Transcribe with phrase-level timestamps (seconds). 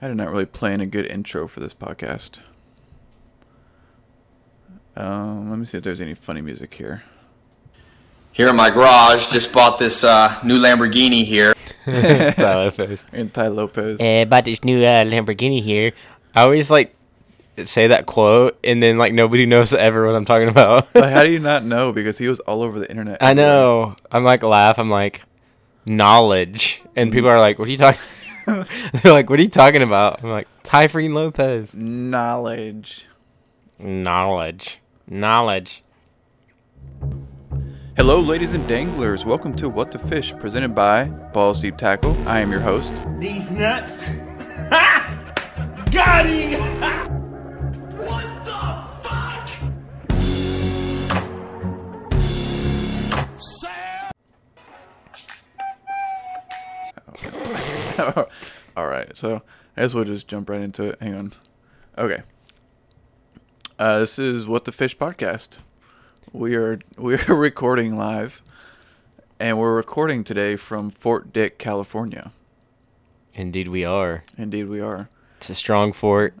[0.00, 2.38] I did not really plan a good intro for this podcast.
[4.96, 7.02] Um, let me see if there's any funny music here.
[8.32, 11.54] Here in my garage, just bought this uh, new Lamborghini here.
[11.84, 12.34] Tai
[12.64, 13.04] Lopez.
[13.12, 14.00] And Tai Lopez.
[14.00, 15.92] Eh, about this new uh, Lamborghini here.
[16.34, 16.94] I always like
[17.64, 20.94] say that quote, and then like nobody knows ever what I'm talking about.
[20.94, 21.92] like, how do you not know?
[21.92, 23.18] Because he was all over the internet.
[23.20, 23.96] I know.
[24.12, 24.78] I'm like laugh.
[24.78, 25.22] I'm like
[25.84, 28.00] knowledge, and people are like, "What are you talking?"
[29.02, 33.06] They're like, "What are you talking about?" I'm like, "Typhine Lopez." Knowledge.
[33.78, 34.80] Knowledge.
[35.06, 35.82] Knowledge.
[37.96, 39.26] Hello, ladies and danglers.
[39.26, 42.16] Welcome to What the Fish, presented by Balls Deep Tackle.
[42.26, 42.92] I am your host.
[43.18, 44.06] These nuts.
[44.70, 45.84] Ha!
[45.92, 47.14] Got him!
[58.76, 59.42] all right, so
[59.76, 60.98] I guess we'll just jump right into it.
[61.00, 61.32] Hang on.
[61.96, 62.22] Okay.
[63.78, 65.58] Uh, this is What the Fish podcast.
[66.32, 68.42] We are we are recording live,
[69.40, 72.32] and we're recording today from Fort Dick, California.
[73.34, 74.24] Indeed, we are.
[74.36, 75.08] Indeed, we are.
[75.38, 76.34] It's a strong fort.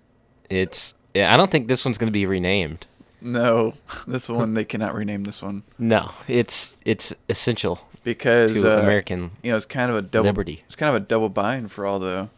[0.48, 0.94] It's.
[1.14, 2.86] Yeah, I don't think this one's gonna be renamed.
[3.20, 3.74] No,
[4.06, 7.80] this one they cannot rename this one No, it's it's essential
[8.14, 9.30] because uh, American.
[9.42, 10.62] You know, it's kind of a double liberty.
[10.66, 12.28] It's kind of a double bind for all the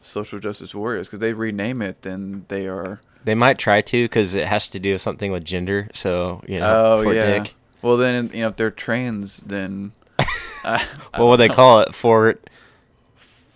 [0.00, 3.00] social justice warriors because they rename it and they are.
[3.24, 5.88] They might try to because it has to do with something with gender.
[5.92, 7.38] So you know, Oh Fort yeah.
[7.38, 7.54] Dick.
[7.82, 9.92] Well, then you know if they're trans, then
[10.64, 10.84] I
[11.16, 11.94] What would they call it?
[11.94, 12.48] Fort.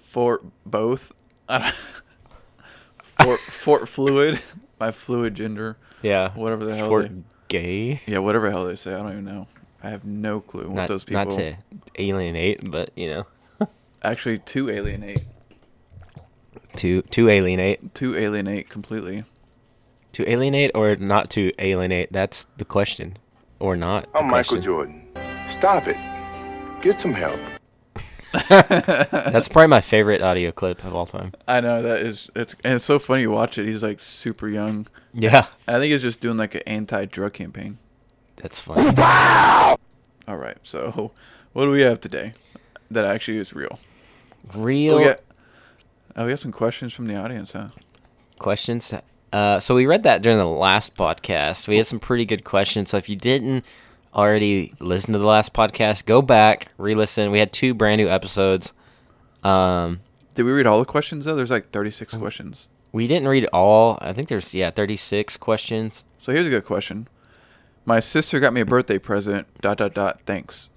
[0.02, 1.12] Fort both.
[3.02, 4.40] Fort Fort fluid.
[4.80, 5.76] My fluid gender.
[6.02, 6.32] Yeah.
[6.34, 8.00] Whatever the hell Fort they- gay.
[8.06, 8.94] Yeah, whatever the hell they say.
[8.94, 9.46] I don't even know.
[9.82, 11.24] I have no clue what Not those people.
[11.24, 11.56] not to
[11.98, 13.26] alienate, but you know,
[14.02, 15.22] Actually, to alienate.
[16.76, 19.24] to to alienate, To alienate completely.
[20.12, 22.12] to alienate or not to alienate.
[22.12, 23.16] That's the question,
[23.58, 24.04] or not.
[24.12, 24.62] the I'm Michael question.
[24.62, 25.06] Jordan.
[25.48, 25.96] Stop it.
[26.82, 27.40] Get some help.
[28.48, 31.32] That's probably my favorite audio clip of all time.
[31.48, 33.66] I know that is it's and it's so funny you watch it.
[33.66, 34.86] He's like super young.
[35.12, 37.78] Yeah, I think he's just doing like an anti-drug campaign.
[38.42, 38.90] That's funny.
[38.90, 39.76] Wow!
[40.28, 41.12] All right, so
[41.52, 42.34] what do we have today
[42.90, 43.78] that actually is real?
[44.54, 45.20] Real We got,
[46.16, 47.68] oh, we got some questions from the audience, huh?
[48.38, 48.92] questions.
[49.32, 51.68] Uh, so we read that during the last podcast.
[51.68, 52.90] We had some pretty good questions.
[52.90, 53.64] So if you didn't
[54.14, 57.30] already listen to the last podcast, go back, re-listen.
[57.30, 58.72] We had two brand new episodes.
[59.44, 60.00] Um,
[60.34, 61.36] Did we read all the questions though?
[61.36, 62.66] There's like 36 questions.
[62.92, 63.98] we didn't read all.
[64.00, 66.02] I think there's yeah 36 questions.
[66.20, 67.08] So here's a good question.
[67.90, 69.48] My sister got me a birthday present.
[69.60, 70.20] Dot dot dot.
[70.24, 70.68] Thanks.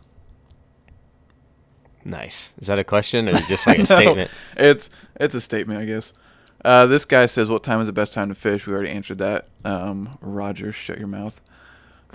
[2.04, 2.54] Nice.
[2.60, 4.32] Is that a question or just like a No, statement?
[4.58, 6.12] It's it's a statement, I guess.
[6.66, 9.20] Uh, this guy says, "What time is the best time to fish?" We already answered
[9.20, 9.48] that.
[9.64, 11.40] Um, Roger, shut your mouth.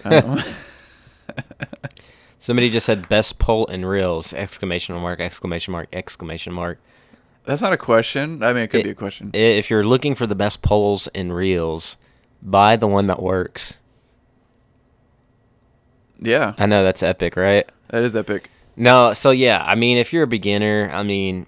[0.04, 0.42] Um,
[2.40, 4.32] Somebody just said best pole and reels!
[4.32, 5.20] Exclamation mark!
[5.20, 5.88] Exclamation mark!
[5.92, 6.80] Exclamation mark!
[7.44, 8.42] that's not a question.
[8.42, 9.30] I mean, it could It- be a question.
[9.32, 11.98] If you're looking for the best poles and reels,
[12.42, 13.78] buy the one that works.
[16.20, 17.68] Yeah, I know that's epic, right?
[17.88, 18.50] that is epic.
[18.76, 21.46] No, so yeah, I mean, if you're a beginner, I mean,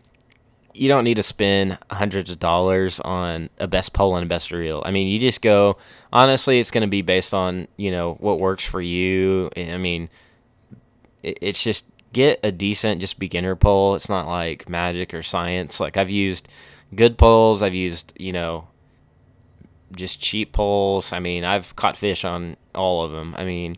[0.75, 4.51] you don't need to spend hundreds of dollars on a best pole and a best
[4.51, 4.83] reel.
[4.85, 5.77] I mean, you just go.
[6.13, 9.51] Honestly, it's going to be based on you know what works for you.
[9.57, 10.09] I mean,
[11.23, 13.95] it's just get a decent just beginner pole.
[13.95, 15.81] It's not like magic or science.
[15.81, 16.49] Like I've used
[16.95, 17.63] good poles.
[17.63, 18.69] I've used you know
[19.93, 21.13] just cheap poles.
[21.13, 23.35] I mean, I've caught fish on all of them.
[23.37, 23.77] I mean,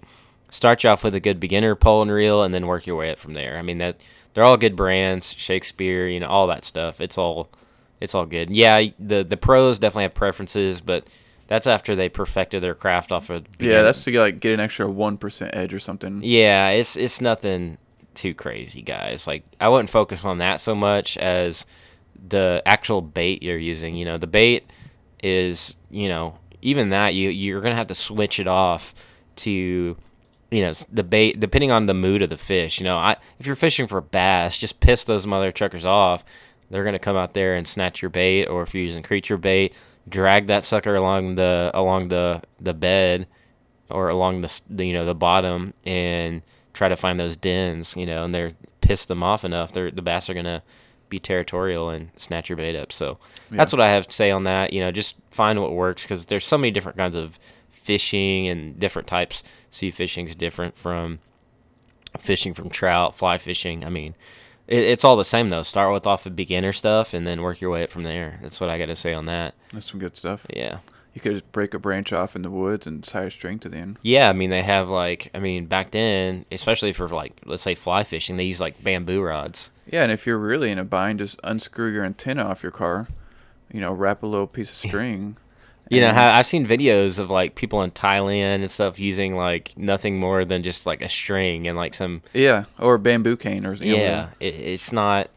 [0.53, 3.11] start you off with a good beginner pole and reel, and then work your way
[3.11, 3.57] up from there.
[3.59, 4.01] I mean that
[4.35, 7.01] they're all good brands, Shakespeare, you know, all that stuff.
[7.01, 7.49] It's all
[8.01, 8.51] it's all good.
[8.51, 11.07] Yeah, the the pros definitely have preferences, but
[11.49, 14.61] that's after they perfected their craft off of Yeah, that's to get like get an
[14.61, 16.21] extra one percent edge or something.
[16.23, 17.79] yeah, it's it's nothing
[18.15, 19.27] too crazy, guys.
[19.27, 21.65] Like I wouldn't focus on that so much as
[22.29, 23.97] the actual bait you're using.
[23.97, 24.65] You know, the bait
[25.23, 28.95] is, you know, even that you you're gonna have to switch it off
[29.37, 29.97] to,
[30.53, 32.79] you know, the bait depending on the mood of the fish.
[32.79, 36.25] You know, I if you're fishing for bass, just piss those mother truckers off.
[36.71, 39.75] They're gonna come out there and snatch your bait, or if you're using creature bait,
[40.09, 43.27] drag that sucker along the along the the bed
[43.91, 48.07] or along the, the you know the bottom and try to find those dens you
[48.07, 50.63] know and they're piss them off enough they're the bass are gonna
[51.09, 53.19] be territorial and snatch your bait up so
[53.51, 56.27] that's what i have to say on that you know just find what works because
[56.27, 57.39] there's so many different kinds of
[57.83, 61.19] fishing and different types sea fishing is different from
[62.19, 64.15] fishing from trout fly fishing i mean
[64.69, 65.65] It, it's all the same though.
[65.65, 68.39] Start with off of beginner stuff and then work your way up from there.
[68.43, 69.55] That's what I got to say on that.
[69.73, 70.47] That's some good stuff.
[70.49, 70.79] Yeah.
[71.15, 73.69] You could just break a branch off in the woods and tie a string to
[73.69, 73.99] the end.
[74.03, 77.75] Yeah, I mean they have like I mean back then, especially for like let's say
[77.75, 79.73] fly fishing, they use like bamboo rods.
[79.91, 83.09] Yeah, and if you're really in a bind, just unscrew your antenna off your car.
[83.73, 85.37] You know, wrap a little piece of string.
[85.93, 89.77] You know how I've seen videos of like people in Thailand and stuff using like
[89.77, 93.67] nothing more than just like a string and like some Yeah, or a bamboo cane
[93.67, 94.31] or know, yeah.
[94.41, 95.29] It, it's not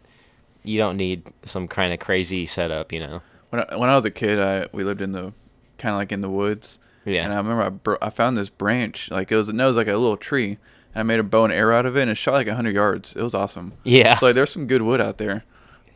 [0.64, 3.22] you don't need some kind of crazy setup, you know.
[3.50, 5.34] When I, when I was a kid, I we lived in the
[5.78, 6.80] kind of like in the woods.
[7.06, 7.24] Yeah.
[7.24, 9.78] And I remember I, bro- I found this branch like it was no, it was
[9.78, 10.58] like a little tree.
[10.94, 12.76] And I made a bow and arrow out of it, and it shot like hundred
[12.76, 13.16] yards.
[13.16, 13.74] It was awesome.
[13.84, 14.16] Yeah.
[14.16, 15.44] So like, there's some good wood out there.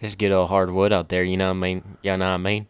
[0.01, 1.97] Just get a hard wood out there, you know what I mean?
[2.03, 2.67] You know what I mean?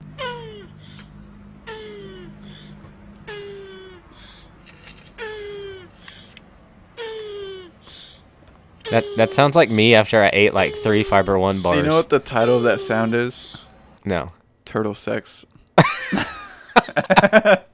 [8.91, 11.75] That that sounds like me after I ate like three fiber one bars.
[11.77, 13.65] Do you know what the title of that sound is?
[14.05, 14.27] no.
[14.65, 15.45] Turtle sex.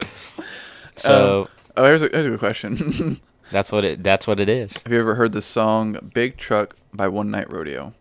[0.96, 3.20] So Oh, here's a, here's a good question.
[3.50, 4.82] that's what it that's what it is.
[4.82, 7.92] Have you ever heard the song "Big Truck" by One Night Rodeo?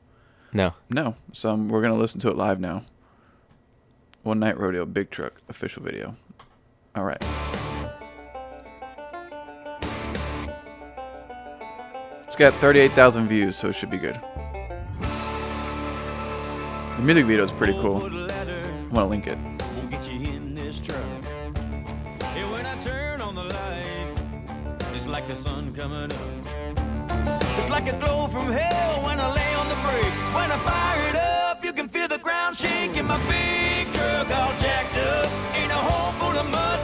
[0.54, 0.74] No.
[0.90, 1.16] No.
[1.34, 2.86] So um, we're gonna listen to it live now.
[4.24, 6.16] One Night Rodeo, Big Truck official video.
[6.96, 7.22] All right.
[12.27, 14.19] It's got 38,000 views, so it should be good.
[16.95, 17.98] The music video is pretty cool.
[17.98, 18.10] I
[18.92, 19.38] want to link it.
[24.94, 26.19] It's like the sun coming up.
[27.57, 30.13] It's like a glow from hell when I lay on the brake.
[30.33, 34.30] When I fire it up, you can feel the ground shake in my big truck
[34.31, 35.25] all jacked up.
[35.75, 36.80] A hole full of mud,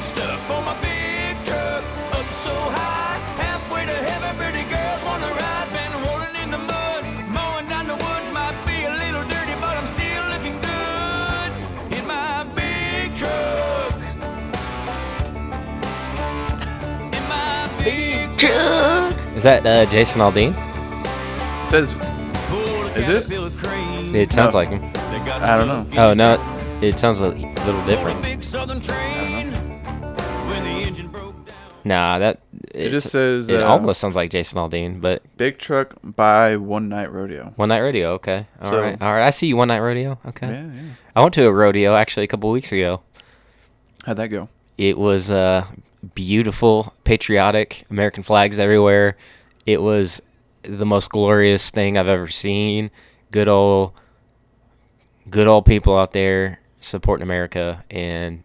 [0.00, 0.38] stuck.
[0.48, 3.17] For my big truck up so high,
[19.38, 20.52] Is that uh, Jason Aldean?
[21.64, 21.88] It says,
[22.96, 24.14] Is it?
[24.16, 24.58] It sounds No.
[24.58, 24.82] like him.
[24.94, 25.86] I don't know.
[26.02, 28.24] Oh no, it sounds a little different.
[31.88, 32.40] Nah, that
[32.74, 36.88] It just says, it uh, almost sounds like Jason Aldean, but Big Truck by One
[36.88, 37.52] Night Rodeo.
[37.56, 38.12] One Night Rodeo.
[38.14, 39.26] Okay, all right, So- all right.
[39.26, 39.56] I see you.
[39.56, 40.18] One Night Rodeo.
[40.26, 40.46] Okay.
[40.48, 40.82] Yeah, yeah.
[41.16, 43.00] I went to a rodeo actually a couple weeks ago.
[44.04, 44.48] How'd that go?
[44.76, 45.66] It was uh,
[46.14, 49.16] beautiful, patriotic, American flags everywhere.
[49.66, 50.20] It was
[50.62, 52.90] the most glorious thing I've ever seen.
[53.30, 53.92] Good old,
[55.28, 58.44] good old people out there supporting America and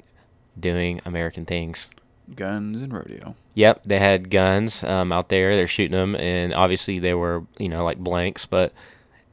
[0.59, 1.89] doing American things.
[2.35, 3.35] Guns and rodeo.
[3.55, 5.55] Yep, they had guns um, out there.
[5.55, 8.45] They're shooting them, and obviously they were, you know, like blanks.
[8.45, 8.73] But,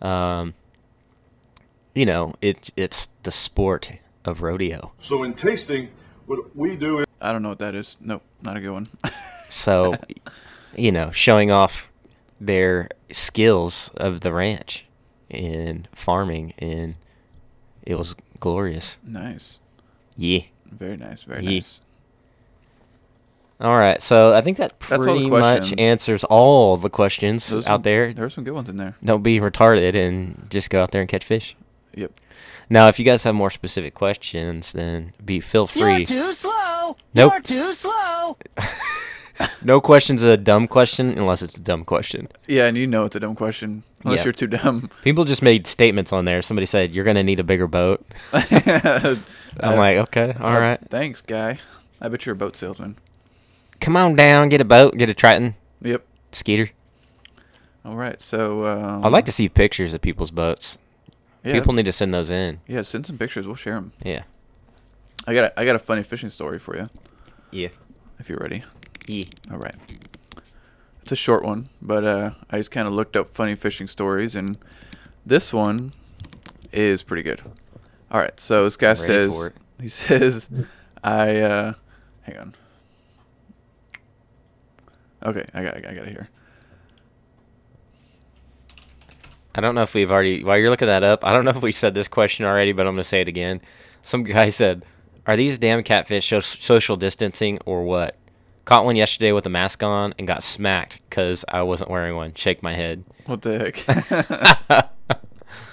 [0.02, 0.55] um,
[1.94, 3.93] you know, it's it's the sport
[4.25, 4.93] of rodeo.
[5.00, 5.88] So in tasting,
[6.26, 7.97] what we do is I don't know what that is.
[8.00, 8.88] Nope, not a good one.
[9.52, 9.97] So,
[10.76, 11.91] you know, showing off
[12.41, 14.87] their skills of the ranch
[15.29, 16.94] and farming, and
[17.82, 18.99] it was glorious.
[19.05, 19.58] nice.
[20.17, 20.43] Yeah.
[20.70, 21.25] Very nice.
[21.25, 21.81] Very Ye- nice.
[23.61, 27.49] All right, so I think that That's all the pretty much answers all the questions
[27.49, 28.12] Those out some- there.
[28.15, 28.95] There are some good ones in there.
[29.05, 31.55] Don't be retarded and just go out there and catch fish.
[31.95, 32.12] Yep.
[32.71, 35.97] Now, if you guys have more specific questions, then be feel free.
[35.99, 36.97] You're too slow.
[37.14, 37.33] Nope.
[37.33, 38.37] You're too slow.
[39.64, 42.29] No question's a dumb question unless it's a dumb question.
[42.47, 43.85] Yeah, and you know it's a dumb question.
[44.05, 44.25] Unless Yeah.
[44.25, 44.90] you're too dumb.
[45.02, 46.43] People just made statements on there.
[46.43, 48.05] Somebody said you're gonna need a bigger boat.
[48.35, 49.23] I'm
[49.62, 50.79] Uh, like, okay, all uh, right.
[50.90, 51.59] Thanks, guy.
[52.02, 52.97] I bet you're a boat salesman.
[53.81, 56.05] Come on down, get a boat, get a Triton, Yep.
[56.33, 56.71] Skeeter.
[57.85, 58.21] All right.
[58.21, 60.77] So um, I'd like to see pictures of people's boats.
[61.43, 62.61] yeah, People need to send those in.
[62.69, 63.47] Yeah, send some pictures.
[63.47, 63.93] We'll share them.
[64.05, 64.23] Yeah.
[65.27, 66.91] I got a, I got a funny fishing story for you
[67.51, 67.69] Yeah.
[68.19, 68.65] if you're ready.
[69.07, 69.25] Yeah.
[69.51, 69.75] All right.
[71.03, 74.37] It's a short one, but uh, I just kind of looked up funny fishing stories,
[74.37, 74.59] and
[75.25, 75.93] this one
[76.73, 77.41] is pretty good.
[78.11, 80.49] All right, so this guy says he says,
[81.03, 81.73] I uh,
[82.23, 82.55] hang on.
[85.25, 86.29] Okay, I got I got it here.
[89.55, 90.45] I don't know if we've already.
[90.45, 92.87] While you're looking that up, I don't know if we said this question already, but
[92.87, 93.61] I'm gonna say it again.
[94.03, 94.85] Some guy said,
[95.27, 98.17] "Are these damn catfish so- social distancing or what?"
[98.65, 102.35] Caught one yesterday with a mask on and got smacked because I wasn't wearing one.
[102.35, 104.91] Shake my head What the heck?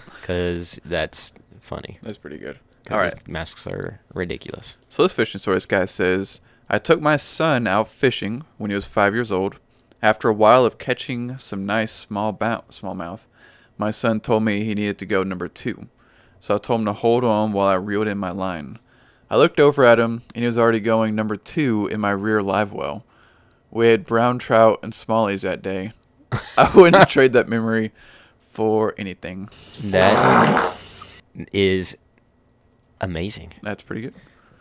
[0.22, 2.00] because that's funny.
[2.01, 2.58] That's pretty good.
[2.89, 3.27] All right.
[3.27, 4.77] masks are ridiculous.
[4.89, 8.75] So this fishing story, this guy says, I took my son out fishing when he
[8.75, 9.55] was five years old.
[10.01, 13.25] After a while of catching some nice small bou- smallmouth,
[13.77, 15.88] My son told me he needed to go number two.
[16.39, 18.79] So I told him to hold on while I reeled in my line.
[19.29, 22.41] I looked over at him, and he was already going number two in my rear
[22.41, 23.03] live well.
[23.69, 25.93] We had brown trout and smallies that day.
[26.57, 27.91] I wouldn't trade that memory
[28.50, 29.50] for anything.
[29.83, 30.75] That
[31.53, 31.95] is
[33.01, 33.53] amazing.
[33.62, 34.13] That's pretty good.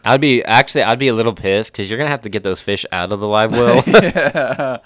[0.06, 2.60] I'd be actually I'd be a little pissed because you're gonna have to get those
[2.60, 4.78] fish out of the live well, yeah.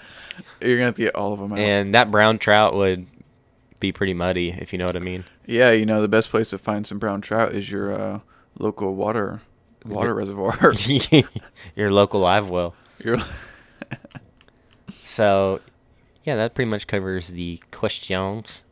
[0.61, 1.59] You're gonna have to get all of them out.
[1.59, 3.05] and that brown trout would
[3.79, 5.23] be pretty muddy if you know what I mean.
[5.45, 8.19] yeah, you know the best place to find some brown trout is your uh,
[8.59, 9.41] local water
[9.85, 10.73] water reservoir.
[11.75, 12.75] Your local live well.
[13.03, 13.17] your,
[15.03, 15.59] So,
[16.23, 18.63] yeah, that pretty much covers the questions.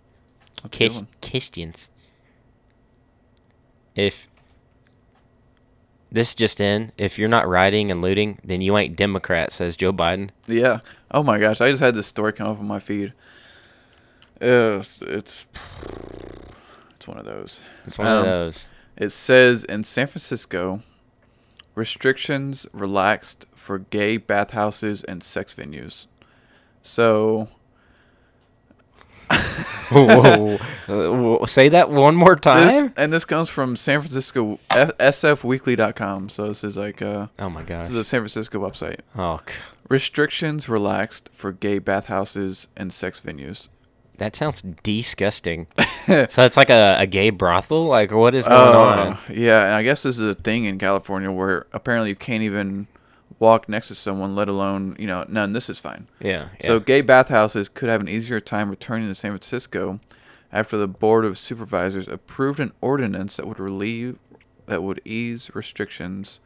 [0.63, 1.07] That's a good Ques- one.
[1.21, 1.89] questions.
[3.95, 4.28] If
[6.11, 9.93] this just in, if you're not rioting and looting, then you ain't Democrat, says Joe
[9.93, 10.29] Biden.
[10.47, 10.79] Yeah.
[11.11, 13.13] Oh my gosh, I just had this story come up on my feed.
[14.41, 15.45] It's it's,
[16.95, 17.61] it's one of those.
[17.85, 18.67] It's one Um, of those.
[18.97, 20.81] It says in San Francisco,
[21.75, 26.07] restrictions relaxed for gay bathhouses and sex venues.
[26.83, 27.49] So
[29.91, 31.45] Whoa, whoa.
[31.45, 32.93] Say that one more this, time.
[32.97, 36.29] and this comes from San Francisco F- sfweekly.com.
[36.29, 37.85] So this is like uh Oh my gosh.
[37.87, 38.99] this is a San Francisco website.
[39.17, 39.53] Oh, c-
[39.89, 43.67] Restrictions relaxed for gay bathhouses and sex venues.
[44.17, 45.65] that sounds disgusting.
[46.05, 47.85] so it's like a, a gay brothel?
[47.85, 49.17] Like, what is going Oh, on?
[49.33, 52.87] Yeah, and I guess this is a thing in California where apparently you can't even
[53.39, 55.53] walk next to someone, let alone, you know, none.
[55.53, 56.07] This is fine.
[56.19, 56.49] Yeah.
[56.59, 56.67] yeah.
[56.67, 59.99] So gay bathhouses could have an easier time returning to San Francisco
[60.51, 64.17] after the Board of Supervisors approved an ordinance that would relieve
[64.65, 66.39] that would ease restrictions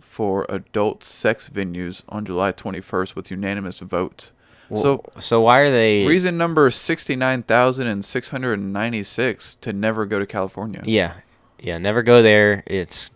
[0.00, 4.32] for adult sex venues on July 21st with unanimous vote.
[4.68, 6.04] so so why are they?
[6.04, 10.82] reason number 69,696 to never go to California.
[10.84, 11.14] Yeah,
[11.60, 11.78] yeah.
[11.78, 12.64] Never go there.
[12.66, 13.12] It's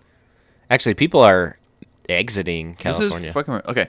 [0.71, 1.59] actually people are
[2.09, 3.19] exiting California.
[3.19, 3.89] This is fucking okay.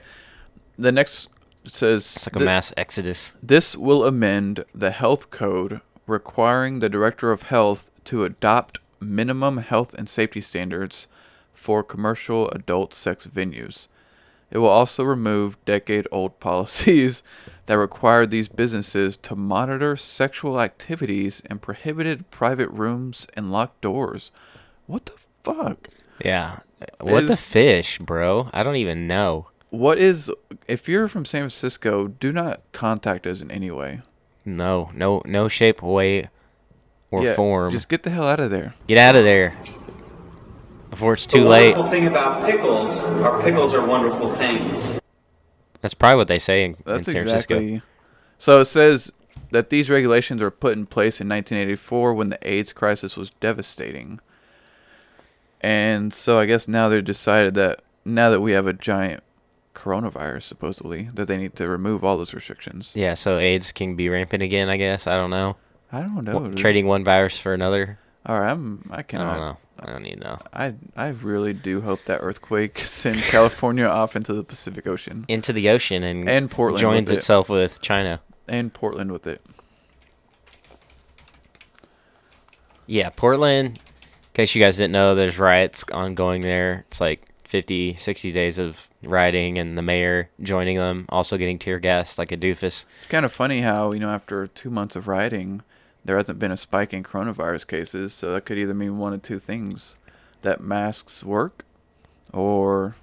[0.78, 1.28] The next
[1.66, 3.32] says it's like a "Th- mass exodus.
[3.42, 9.94] This will amend the health code requiring the director of health to adopt minimum health
[9.94, 11.06] and safety standards
[11.52, 13.88] for commercial adult sex venues.
[14.50, 17.22] It will also remove decade old policies
[17.66, 24.30] that required these businesses to monitor sexual activities in prohibited private rooms and locked doors.
[24.86, 25.88] What the fuck?
[26.22, 26.60] Yeah.
[27.00, 28.50] What the fish, bro?
[28.52, 29.48] I don't even know.
[29.70, 30.30] What is
[30.68, 34.02] if you're from San Francisco, do not contact us in any way.
[34.44, 36.28] No, no, no shape, way,
[37.10, 37.72] or Yeah, form.
[37.72, 38.74] Just get the hell out of there.
[38.86, 39.54] Get out of there
[40.90, 41.70] before it's too the late.
[41.76, 45.00] wonderful thing about pickles are pickles are wonderful things.
[45.80, 47.56] That's probably what they say in, in That's San Francisco.
[47.58, 47.82] exactly.
[48.38, 49.10] So it says
[49.50, 54.20] that these regulations were put in place in 1984 when the AIDS crisis was devastating.
[55.64, 59.22] And so I guess now they've decided that now that we have a giant
[59.74, 62.92] coronavirus, supposedly, that they need to remove all those restrictions.
[62.94, 64.68] Yeah, so AIDS can be rampant again.
[64.68, 65.56] I guess I don't know.
[65.90, 66.38] I don't know.
[66.38, 67.98] What, trading one virus for another.
[68.26, 68.86] All right, I'm.
[68.90, 69.56] I I don't know.
[69.80, 70.38] I don't need to know.
[70.52, 75.52] I I really do hope that earthquake sends California off into the Pacific Ocean Into
[75.54, 77.16] the ocean and and Portland joins with it.
[77.18, 78.20] itself with China.
[78.48, 79.40] and Portland with it.
[82.86, 83.78] Yeah, Portland.
[84.34, 86.84] In case you guys didn't know, there's riots ongoing there.
[86.88, 91.78] It's like 50, 60 days of rioting, and the mayor joining them, also getting tear
[91.78, 92.84] gassed like a doofus.
[92.98, 95.62] It's kind of funny how you know after two months of rioting,
[96.04, 98.12] there hasn't been a spike in coronavirus cases.
[98.12, 99.96] So that could either mean one of two things:
[100.42, 101.64] that masks work,
[102.32, 102.96] or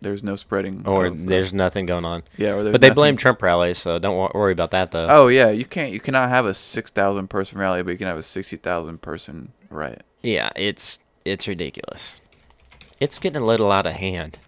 [0.00, 0.84] there's no spreading.
[0.86, 2.22] Or the- there's nothing going on.
[2.36, 5.08] yeah, or But they nothing- blame Trump rallies, so don't wor- worry about that though.
[5.10, 5.90] Oh yeah, you can't.
[5.92, 9.02] You cannot have a six thousand person rally, but you can have a sixty thousand
[9.02, 10.04] person riot.
[10.22, 12.20] Yeah, it's it's ridiculous.
[12.98, 14.38] It's getting a little out of hand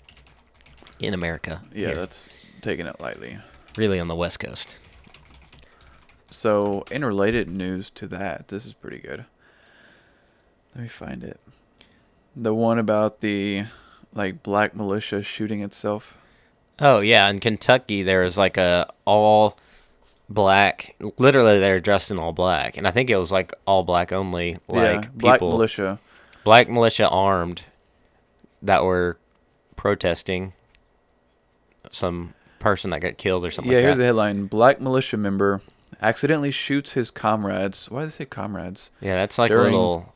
[0.99, 1.63] in America.
[1.73, 2.29] Yeah, here, that's
[2.61, 3.39] taking it lightly.
[3.77, 4.77] really on the West Coast.
[6.31, 9.27] So, in related news to that, this is pretty good.
[10.75, 11.39] Let me find it.
[12.35, 13.65] The one about the
[14.15, 16.17] like black militia shooting itself.
[16.79, 19.59] Oh yeah, in Kentucky there was like a all
[20.33, 20.97] black.
[21.19, 24.57] Literally, they're dressed in all black, and I think it was like all black only.
[24.69, 25.99] Like yeah, black people, militia.
[26.45, 27.63] black militia armed
[28.63, 29.19] that were
[29.77, 30.53] protesting
[31.91, 33.71] some person that got killed or something.
[33.71, 35.61] Yeah, like here's the headline: Black militia member
[36.01, 37.91] accidentally shoots his comrades.
[37.91, 38.91] Why do they say comrades?
[39.01, 40.15] Yeah, that's like during- a little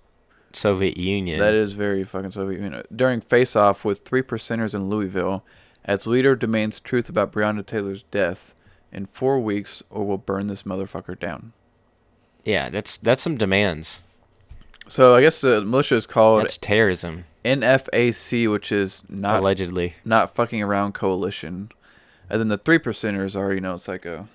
[0.52, 1.38] Soviet Union.
[1.38, 2.82] That is very fucking Soviet Union.
[2.94, 5.44] During face-off with three percenters in Louisville,
[5.84, 8.54] as leader demands truth about Breonna Taylor's death
[8.92, 11.52] in four weeks, or we'll burn this motherfucker down.
[12.44, 14.02] Yeah, that's that's some demands.
[14.88, 19.94] So I guess the militia is called That's terrorism, NFAC, which is not allegedly.
[20.04, 21.70] not fucking around coalition,
[22.30, 24.28] and then the three percenters are you know it's like a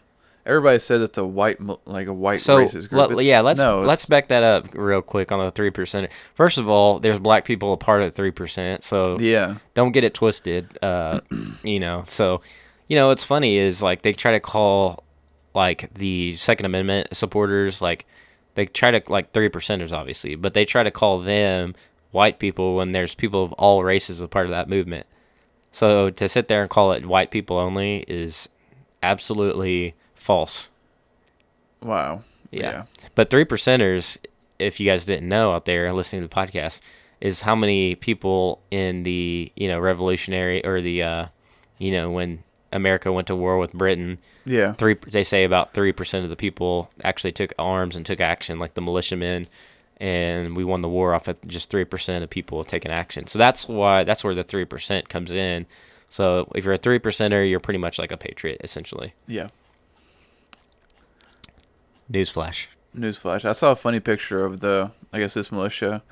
[0.45, 3.11] everybody says it's a white like a white So racist group.
[3.11, 6.11] It's- yeah, let's no, let's back that up real quick on the three percent.
[6.35, 10.03] First of all, there's black people a part of three percent, so yeah don't get
[10.03, 10.77] it twisted.
[10.81, 11.21] Uh,
[11.63, 12.41] you know, so
[12.91, 15.05] you know what's funny is like they try to call
[15.53, 18.05] like the Second Amendment supporters like
[18.55, 21.73] they try to like three percenters obviously, but they try to call them
[22.11, 25.07] white people when there's people of all races a part of that movement.
[25.71, 28.49] So to sit there and call it white people only is
[29.01, 30.69] absolutely false.
[31.81, 32.83] wow Yeah.
[33.15, 34.17] But three percenters,
[34.59, 36.81] if you guys didn't know out there listening to the podcast,
[37.21, 41.25] is how many people in the you know revolutionary or the uh,
[41.77, 44.17] you know when America went to war with Britain.
[44.45, 48.19] yeah Three, they say about three percent of the people actually took arms and took
[48.21, 49.47] action, like the militiamen,
[49.97, 53.27] and we won the war off of just three percent of people taking action.
[53.27, 55.65] So that's why that's where the three percent comes in.
[56.09, 59.13] So if you're a three percenter, you're pretty much like a patriot, essentially.
[59.27, 59.49] yeah.
[62.11, 62.67] Newsflash.
[62.97, 63.45] Newsflash!
[63.45, 66.03] I saw a funny picture of the I guess this militia,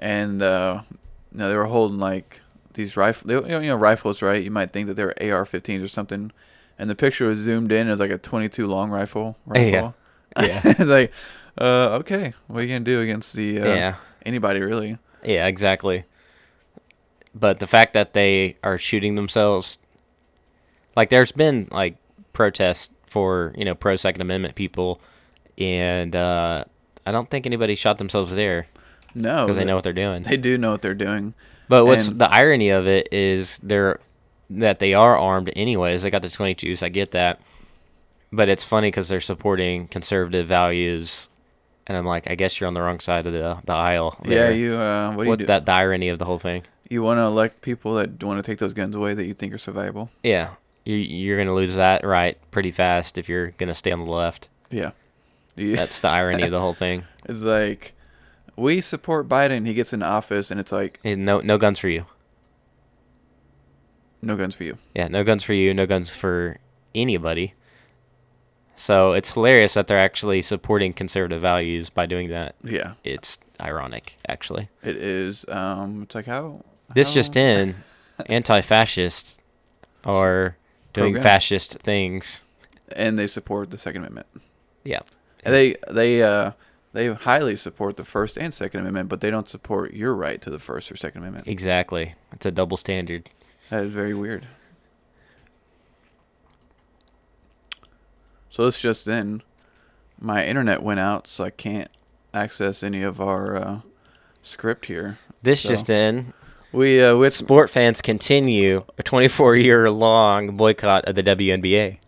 [0.00, 2.40] and uh, you know, they were holding like
[2.76, 4.42] these rifle, you, know, rifles, right?
[4.42, 6.30] You might think that they're AR-15s or something,
[6.78, 7.88] and the picture was zoomed in.
[7.88, 9.36] It was like a 22 long rifle.
[9.52, 9.92] Yeah.
[10.40, 10.60] Yeah.
[10.64, 11.12] it's like,
[11.58, 13.94] uh, okay, what are you gonna do against the uh, Yeah.
[14.24, 14.98] anybody really?
[15.24, 16.04] Yeah, exactly.
[17.34, 19.78] But the fact that they are shooting themselves,
[20.94, 21.96] like there's been like
[22.32, 25.00] protests for you know pro Second Amendment people,
[25.58, 26.64] and uh,
[27.04, 28.66] I don't think anybody shot themselves there
[29.16, 30.22] No, because they know what they're doing.
[30.24, 31.34] they do know what they're doing.
[31.68, 33.98] But what's and- the irony of it is they're
[34.50, 36.02] that they are armed anyways.
[36.02, 36.82] They got the 22s.
[36.82, 37.40] I get that,
[38.32, 41.28] but it's funny because they're supporting conservative values,
[41.86, 44.16] and I'm like, I guess you're on the wrong side of the the aisle.
[44.24, 44.76] Yeah, you.
[44.76, 45.46] Uh, what do you What do?
[45.46, 46.62] that the irony of the whole thing.
[46.88, 49.52] You want to elect people that want to take those guns away that you think
[49.52, 50.10] are so valuable.
[50.22, 50.50] Yeah,
[50.84, 54.48] you, you're gonna lose that right pretty fast if you're gonna stay on the left.
[54.70, 54.90] Yeah.
[55.56, 57.04] You- That's the irony of the whole thing.
[57.28, 57.94] It's like
[58.56, 59.66] we support Biden.
[59.66, 62.06] He gets in office, and it's like Eh, No, no guns for you.
[64.22, 64.78] no guns for you.
[64.94, 65.72] Yeah, no guns for you.
[65.74, 66.58] No guns for
[66.94, 67.54] anybody.
[68.74, 72.56] So it's hilarious that they're actually supporting conservative values by doing that.
[72.62, 74.68] Yeah, It's ironic, actually.
[74.82, 75.46] it is.
[75.48, 76.62] Um, it's like how
[76.94, 77.74] This how- just in:
[78.26, 79.38] anti-fascists
[80.04, 80.56] are
[80.92, 81.22] doing Program.
[81.22, 82.42] fascist things.
[82.94, 84.26] and they support the Second Amendment.
[84.84, 85.00] Yeah,
[85.44, 86.52] And they they uh
[86.96, 90.48] they highly support the First and Second Amendment, but they don't support your right to
[90.48, 91.46] the First or Second Amendment.
[91.46, 92.14] exactly.
[92.32, 93.28] It's a double standard.
[93.68, 94.46] That is very weird.
[98.48, 99.42] So this just in,
[100.18, 101.90] my internet went out, so I can't
[102.32, 103.80] access any of our uh,
[104.40, 105.18] script here.
[105.42, 106.32] This So- just in:
[106.72, 111.98] We uh, with sport fans continue a 24 year long boycott of the WNBA.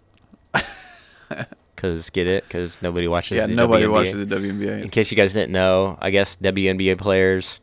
[1.78, 2.48] Cause get it?
[2.50, 3.36] Cause nobody watches.
[3.38, 3.92] yeah, the nobody WNBA.
[3.92, 4.82] watches the WNBA.
[4.82, 7.60] In case you guys didn't know, I guess WNBA players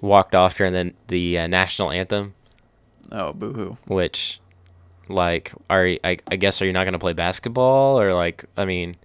[0.00, 2.34] walked off during the the uh, national anthem,
[3.10, 3.78] Oh, boo hoo.
[3.86, 4.40] which,
[5.08, 8.44] like, are I, I guess are you not gonna play basketball or like?
[8.56, 8.96] I mean,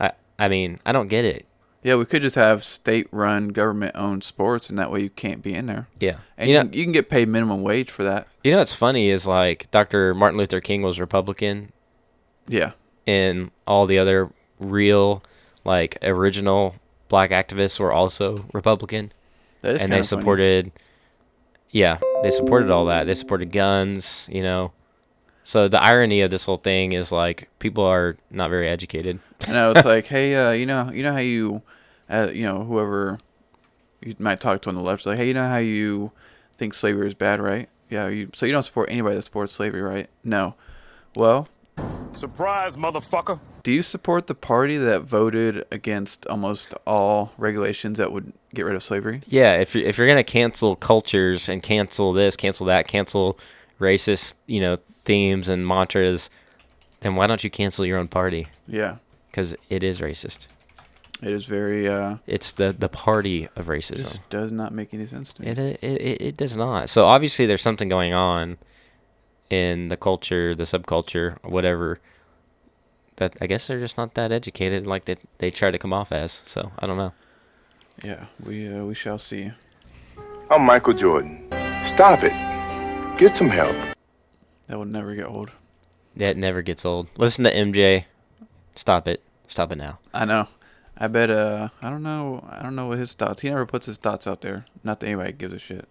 [0.00, 1.44] I I mean I don't get it.
[1.82, 5.66] Yeah, we could just have state-run, government-owned sports, and that way you can't be in
[5.66, 5.88] there.
[5.98, 8.28] Yeah, And you you, know you can get paid minimum wage for that.
[8.44, 10.14] you know what's funny is like Dr.
[10.14, 11.72] Martin Luther King was Republican,
[12.46, 12.74] Yeah,
[13.06, 15.22] and all the other real
[15.64, 16.74] like original
[17.08, 19.12] black activists were also Republican.
[19.62, 20.20] that is and they kinda funny.
[20.22, 20.72] supported
[21.70, 24.72] yeah they supported all that they supported guns you know
[25.44, 29.56] so the irony of this whole thing is like people are not very educated And
[29.56, 31.62] I was like, hey, uh, you know, you know how you,
[32.08, 33.18] uh, you know, whoever
[34.00, 36.12] you might talk to on the left, like, hey, you know how you
[36.56, 37.68] think slavery is bad, right?
[37.90, 38.30] Yeah, you.
[38.34, 40.08] So you don't support anybody that supports slavery, right?
[40.22, 40.54] No.
[41.16, 41.48] Well,
[42.14, 43.40] Surprise, motherfucker.
[43.62, 48.74] do you support the party that voted against almost all regulations that would get rid
[48.74, 49.22] of slavery?
[49.26, 53.38] yeah if you're, if you're gonna cancel cultures and cancel this cancel that cancel
[53.80, 56.28] racist you know themes and mantras
[57.00, 58.96] then why don't you cancel your own party Yeah,
[59.30, 60.46] because it is racist
[61.22, 61.88] it is very.
[61.88, 65.48] uh it's the the party of racism Just does not make any sense to me.
[65.48, 66.88] It, it it it does not.
[66.90, 68.58] So obviously there's something going on
[69.52, 72.00] in the culture, the subculture, whatever.
[73.16, 76.10] That I guess they're just not that educated like they they try to come off
[76.10, 76.40] as.
[76.44, 77.12] So I don't know.
[78.02, 79.52] Yeah, we uh, we shall see.
[80.50, 81.46] I'm Michael Jordan.
[81.84, 82.32] Stop it.
[83.18, 83.76] Get some help.
[84.68, 85.50] That will never get old.
[86.16, 87.08] That never gets old.
[87.18, 88.04] Listen to MJ.
[88.74, 89.22] Stop it.
[89.48, 89.98] Stop it now.
[90.14, 90.48] I know.
[90.96, 91.28] I bet.
[91.28, 92.48] Uh, I don't know.
[92.48, 93.42] I don't know what his thoughts.
[93.42, 94.64] He never puts his thoughts out there.
[94.82, 95.86] Not that anybody gives a shit.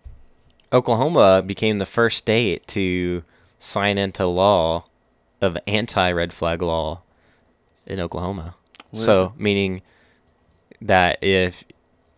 [0.73, 3.23] Oklahoma became the first state to
[3.61, 4.83] sign into law
[5.39, 7.01] of anti-red flag law
[7.85, 8.55] in Oklahoma.
[8.89, 9.81] What so meaning
[10.81, 11.63] that if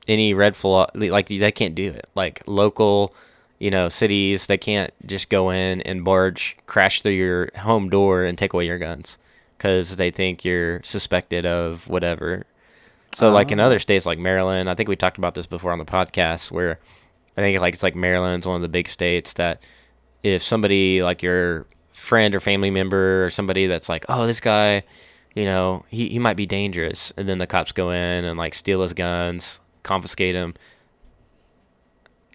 [0.08, 2.08] any red flag like they can't do it.
[2.16, 3.14] Like local,
[3.60, 8.24] you know, cities they can't just go in and barge crash through your home door
[8.24, 9.18] and take away your guns
[9.60, 12.46] cuz they think you're suspected of whatever.
[13.16, 13.66] So like in Oh.
[13.66, 16.80] other states like Maryland, I think we talked about this before on the podcast where
[17.38, 19.62] I think like it's like Maryland's one of the big states that
[20.24, 24.84] if somebody like your friend or family member or somebody that's like, oh, this guy,
[25.36, 28.54] you know, he, he might be dangerous, and then the cops go in and like
[28.56, 30.56] steal his guns, confiscate him,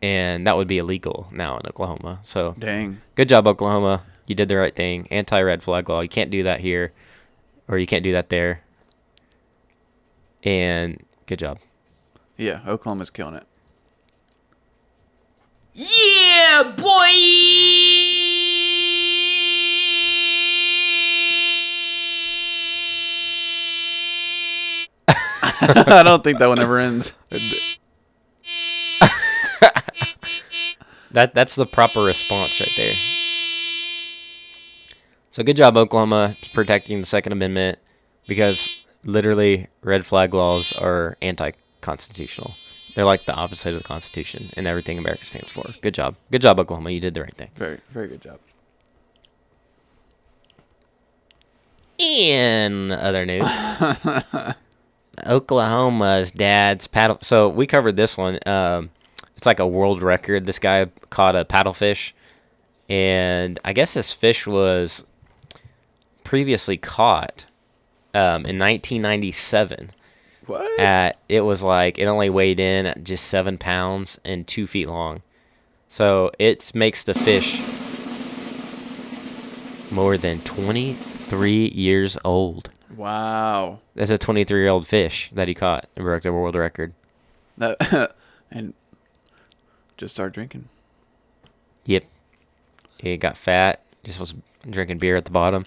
[0.02, 2.20] and that would be illegal now in Oklahoma.
[2.22, 3.00] So Dang.
[3.14, 4.02] good job, Oklahoma.
[4.26, 5.08] You did the right thing.
[5.10, 6.00] Anti red flag law.
[6.00, 6.92] You can't do that here,
[7.66, 8.62] or you can't do that there.
[10.44, 11.58] And good job.
[12.36, 13.47] Yeah, Oklahoma's killing it.
[15.80, 16.88] Yeah, boy!
[25.08, 27.14] I don't think that one ever ends.
[31.12, 32.94] That that's the proper response right there.
[35.30, 37.78] So good job, Oklahoma, protecting the Second Amendment,
[38.26, 38.68] because
[39.04, 42.54] literally red flag laws are anti-constitutional.
[42.98, 45.72] They're like the opposite of the Constitution and everything America stands for.
[45.82, 46.90] Good job, good job, Oklahoma.
[46.90, 47.50] You did the right thing.
[47.54, 48.40] Very, very good job.
[51.96, 53.48] In other news,
[55.24, 57.18] Oklahoma's dad's paddle.
[57.22, 58.40] So we covered this one.
[58.46, 58.90] Um,
[59.36, 60.46] it's like a world record.
[60.46, 62.14] This guy caught a paddlefish,
[62.88, 65.04] and I guess this fish was
[66.24, 67.46] previously caught
[68.12, 69.92] um, in 1997.
[70.48, 70.80] What?
[70.80, 74.88] At it was like it only weighed in at just seven pounds and two feet
[74.88, 75.22] long.
[75.88, 77.62] So it makes the fish
[79.90, 82.70] more than 23 years old.
[82.96, 83.78] wow.
[83.94, 86.92] That's a 23 year old fish that he caught and broke the world record.
[87.56, 88.14] That
[88.50, 88.74] and
[89.96, 90.68] just start drinking.
[91.84, 92.04] Yep.
[92.98, 93.82] He got fat.
[94.04, 94.34] Just was
[94.68, 95.66] drinking beer at the bottom.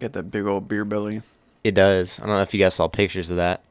[0.00, 1.22] Get that big old beer belly.
[1.64, 2.20] It does.
[2.20, 3.62] I don't know if you guys saw pictures of that.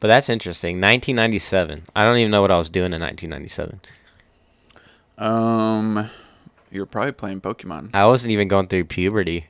[0.00, 0.76] But that's interesting.
[0.76, 1.84] 1997.
[1.94, 3.80] I don't even know what I was doing in 1997.
[5.18, 6.10] Um,
[6.70, 7.90] you're probably playing Pokemon.
[7.94, 9.46] I wasn't even going through puberty,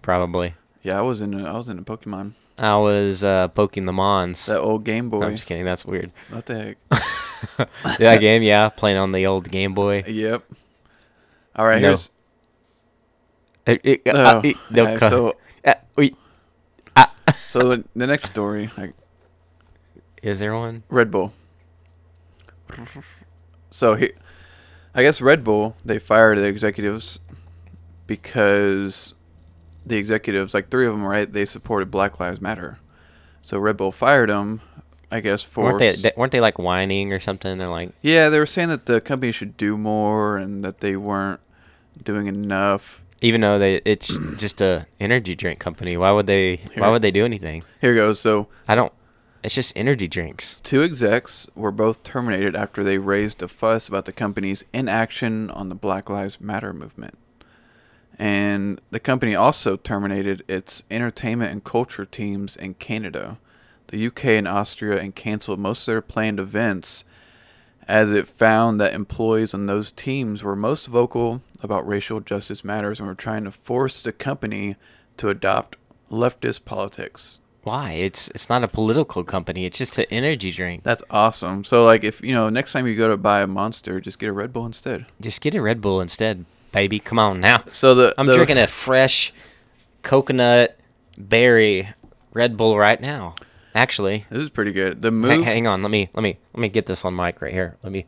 [0.00, 0.54] probably.
[0.82, 1.34] Yeah, I was in.
[1.44, 2.32] I was in a Pokemon.
[2.58, 4.46] I was uh, poking the Mons.
[4.46, 5.24] That old Game No, Boy.
[5.26, 5.64] I'm just kidding.
[5.64, 6.12] That's weird.
[6.30, 7.68] what the heck?
[7.98, 10.04] that game, yeah, playing on the old Game Boy.
[10.06, 10.44] yep.
[11.56, 11.82] All right.
[11.82, 11.88] No.
[11.88, 12.10] Here's.
[13.66, 16.16] It- it- Oh, uh, it- no, yeah, so- uh, we-
[17.48, 18.92] So the- the next story, like
[20.22, 20.82] is there one?
[20.88, 21.32] Red Bull.
[23.70, 24.12] So he,
[24.94, 27.18] I guess Red Bull they fired the executives
[28.06, 29.14] because
[29.84, 31.30] the executives, like three of them, right?
[31.30, 32.78] They supported Black Lives Matter.
[33.42, 34.60] So Red Bull fired them,
[35.10, 36.12] I guess for Weren't they, they?
[36.16, 37.58] Weren't they like whining or something?
[37.58, 40.96] They're like, yeah, they were saying that the company should do more and that they
[40.96, 41.40] weren't
[42.02, 43.02] doing enough.
[43.20, 45.96] even though they, it's just a energy drink company.
[45.96, 46.60] Why would they?
[46.76, 47.64] Why would they do anything?
[47.80, 48.20] Here goes.
[48.20, 48.92] So I don't.
[49.42, 50.60] It's just energy drinks.
[50.62, 55.68] Two execs were both terminated after they raised a fuss about the company's inaction on
[55.68, 57.18] the Black Lives Matter movement.
[58.16, 63.38] And the company also terminated its entertainment and culture teams in Canada,
[63.88, 67.04] the UK, and Austria, and canceled most of their planned events
[67.88, 73.00] as it found that employees on those teams were most vocal about racial justice matters
[73.00, 74.76] and were trying to force the company
[75.16, 75.76] to adopt
[76.12, 77.40] leftist politics.
[77.64, 77.92] Why?
[77.92, 79.64] It's it's not a political company.
[79.66, 80.82] It's just an energy drink.
[80.82, 81.62] That's awesome.
[81.64, 84.28] So like if you know next time you go to buy a monster, just get
[84.28, 85.06] a Red Bull instead.
[85.20, 86.98] Just get a Red Bull instead, baby.
[86.98, 87.62] Come on now.
[87.72, 89.32] So the I'm the- drinking a fresh
[90.02, 90.76] coconut
[91.16, 91.88] berry
[92.32, 93.36] Red Bull right now.
[93.74, 95.00] Actually, This is pretty good.
[95.00, 95.82] The move hang on.
[95.82, 97.76] Let me let me let me get this on mic right here.
[97.82, 98.06] Let me.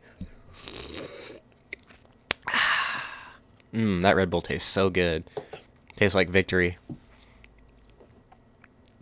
[3.73, 5.23] Mmm, that Red Bull tastes so good.
[5.95, 6.77] Tastes like victory.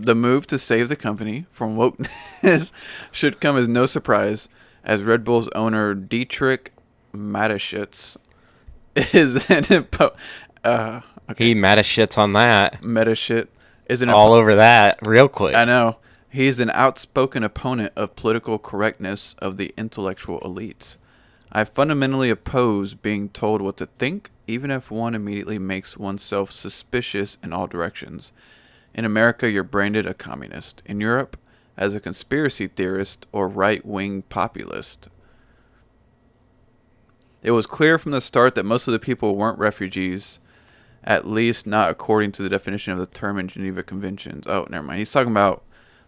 [0.05, 2.71] The move to save the company from wokeness
[3.11, 4.49] should come as no surprise
[4.83, 6.73] as Red Bull's owner Dietrich
[7.13, 8.17] Mateschitz
[8.95, 10.15] is an impo-
[10.63, 12.81] uh okay He shits on that.
[12.81, 13.47] Metashit
[13.87, 15.55] is an All over that real quick.
[15.55, 15.97] I know.
[16.29, 20.95] He's an outspoken opponent of political correctness of the intellectual elites.
[21.51, 27.37] I fundamentally oppose being told what to think, even if one immediately makes oneself suspicious
[27.43, 28.31] in all directions.
[28.93, 30.81] In America, you're branded a communist.
[30.85, 31.37] In Europe,
[31.77, 35.09] as a conspiracy theorist or right wing populist.
[37.41, 40.39] It was clear from the start that most of the people weren't refugees,
[41.03, 44.47] at least not according to the definition of the term in Geneva Conventions.
[44.47, 44.99] Oh, never mind.
[44.99, 45.63] He's talking about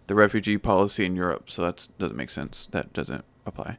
[0.07, 2.67] the refugee policy in Europe, so that doesn't make sense.
[2.71, 3.77] That doesn't apply.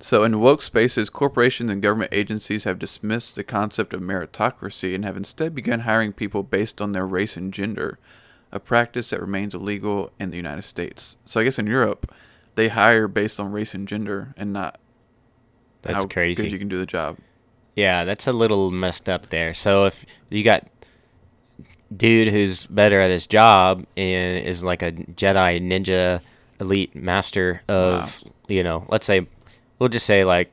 [0.00, 5.04] So, in woke spaces, corporations and government agencies have dismissed the concept of meritocracy and
[5.04, 8.00] have instead begun hiring people based on their race and gender,
[8.52, 11.16] a practice that remains illegal in the United States.
[11.24, 12.12] So, I guess in Europe,
[12.54, 14.78] they hire based on race and gender and not
[15.82, 16.42] That's how crazy.
[16.42, 17.18] good you can do the job.
[17.74, 19.54] Yeah, that's a little messed up there.
[19.54, 20.66] So if you got
[21.94, 26.20] dude who's better at his job and is like a Jedi ninja
[26.60, 29.26] elite master of, you know, let's say
[29.78, 30.52] we'll just say like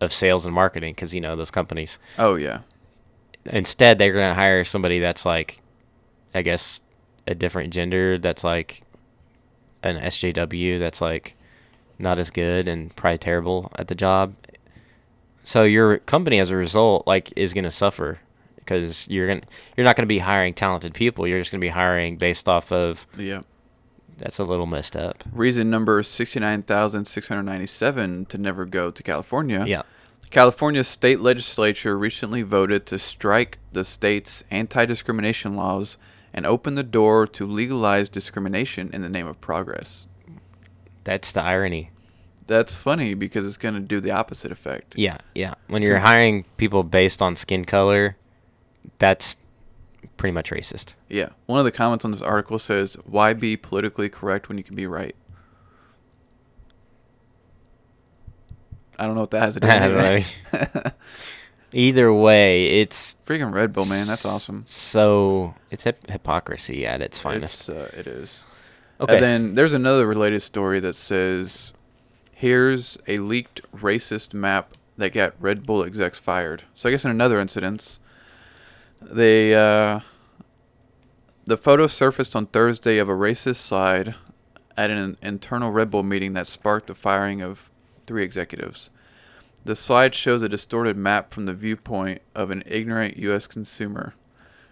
[0.00, 1.98] of sales and marketing cuz you know those companies.
[2.18, 2.60] Oh, yeah.
[3.46, 5.60] Instead, they're going to hire somebody that's like
[6.34, 6.82] I guess
[7.30, 8.82] a different gender that's like
[9.82, 11.36] an SJW that's like
[11.98, 14.34] not as good and probably terrible at the job.
[15.44, 18.18] So your company, as a result, like is going to suffer
[18.56, 19.42] because you're going
[19.76, 21.26] you're not going to be hiring talented people.
[21.26, 23.42] You're just going to be hiring based off of Yeah.
[24.18, 25.24] that's a little messed up.
[25.32, 29.64] Reason number 69,697 to never go to California.
[29.66, 29.82] Yeah.
[30.30, 35.96] California's state legislature recently voted to strike the state's anti discrimination laws
[36.32, 40.06] and open the door to legalize discrimination in the name of progress.
[41.04, 41.90] That's the irony.
[42.46, 44.94] That's funny because it's going to do the opposite effect.
[44.96, 45.54] Yeah, yeah.
[45.68, 48.16] When So- you're hiring people based on skin color,
[48.98, 49.36] that's
[50.16, 50.94] pretty much racist.
[51.08, 51.28] Yeah.
[51.46, 54.74] One of the comments on this article says, Why be politically correct when you can
[54.74, 55.14] be right?
[58.98, 59.74] I don't know what that has to do with
[60.54, 60.92] anything.
[61.72, 64.06] Either way, it's Freaking Red Bull, man.
[64.06, 64.64] That's awesome.
[64.66, 67.68] So it's hip- hypocrisy at its finest.
[67.68, 68.40] It's, uh, it is.
[69.00, 69.14] Okay.
[69.14, 71.72] And then there's another related story that says,
[72.32, 77.10] "Here's a leaked racist map that got Red Bull execs fired." So I guess in
[77.10, 77.98] another incident,
[79.00, 80.00] they uh,
[81.44, 84.14] the photo surfaced on Thursday of a racist slide
[84.76, 87.70] at an internal Red Bull meeting that sparked the firing of
[88.06, 88.90] three executives.
[89.64, 93.46] The slide shows a distorted map from the viewpoint of an ignorant U.S.
[93.46, 94.14] consumer.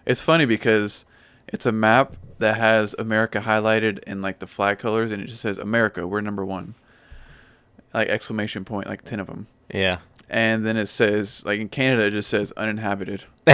[0.07, 1.05] It's funny because
[1.47, 5.43] it's a map that has America highlighted in like the flag colors, and it just
[5.43, 6.75] says America, we're number one,
[7.93, 9.47] like exclamation point, like ten of them.
[9.73, 9.99] Yeah.
[10.31, 13.25] And then it says like in Canada, it just says uninhabited.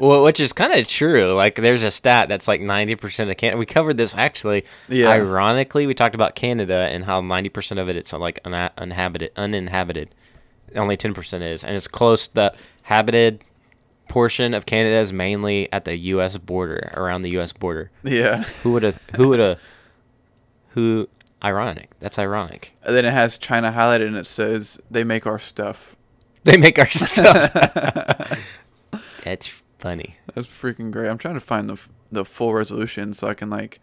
[0.00, 1.32] Well, which is kind of true.
[1.34, 3.58] Like, there's a stat that's like 90% of Canada.
[3.58, 4.64] We covered this actually.
[4.88, 5.08] Yeah.
[5.10, 9.32] Ironically, we talked about Canada and how 90% of it it's like una- uninhabited.
[9.36, 10.14] Uninhabited.
[10.74, 12.28] Only 10% is, and it's close.
[12.28, 13.42] The habited
[14.08, 16.36] portion of Canada is mainly at the U.S.
[16.38, 17.52] border, around the U.S.
[17.52, 17.90] border.
[18.02, 18.44] Yeah.
[18.62, 19.02] Who would have?
[19.16, 19.58] Who would have?
[20.70, 21.08] Who?
[21.42, 21.90] Ironic.
[22.00, 22.74] That's ironic.
[22.82, 25.96] And then it has China highlighted, and it says they make our stuff.
[26.44, 27.52] They make our stuff.
[29.24, 30.16] That's funny.
[30.34, 31.08] That's freaking great.
[31.08, 33.80] I'm trying to find the f- the full resolution so I can like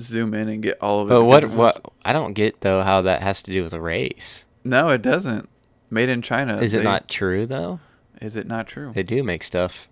[0.00, 1.10] zoom in and get all of it.
[1.10, 1.44] But what?
[1.50, 1.92] What?
[2.04, 4.44] I don't get though how that has to do with a race.
[4.64, 5.48] No, it doesn't.
[5.90, 6.58] Made in China.
[6.58, 7.80] Is it They- not true though?
[8.20, 8.92] Is it not true?
[8.94, 9.88] They do make stuff.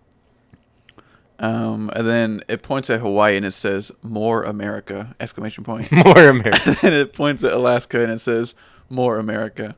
[1.39, 5.91] Um, and then it points at Hawaii and it says "More America!" exclamation point.
[5.93, 6.77] More America.
[6.83, 8.55] and it points at Alaska and it says
[8.89, 9.75] "More America."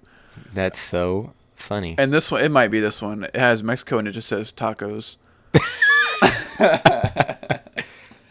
[0.52, 1.94] That's so funny.
[1.98, 3.24] And this one, it might be this one.
[3.24, 5.16] It has Mexico and it just says tacos.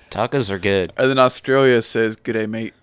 [0.10, 0.94] Tacos are good.
[0.98, 2.74] And then Australia says "Good day, mate."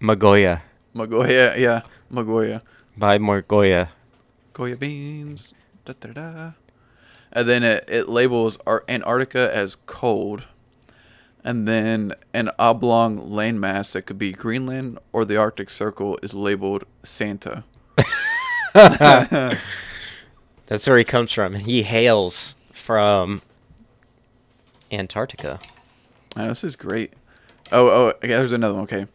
[0.00, 0.62] Magoya.
[0.94, 2.62] Magoya, yeah, Magoya.
[2.96, 3.90] Buy more Goya.
[4.52, 5.54] Goya beans.
[5.84, 6.50] Da, da, da.
[7.30, 10.46] And then it, it labels Antarctica as cold.
[11.44, 16.84] And then an oblong landmass that could be Greenland or the Arctic Circle is labeled
[17.04, 17.62] Santa.
[18.72, 19.56] That's
[20.86, 21.54] where he comes from.
[21.54, 23.42] He hails from
[24.90, 25.60] Antarctica.
[26.36, 27.12] Oh, this is great.
[27.72, 28.84] Oh, oh, okay, there's another one.
[28.84, 29.06] Okay.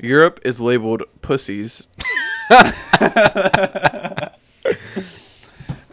[0.00, 1.86] Europe is labeled pussies.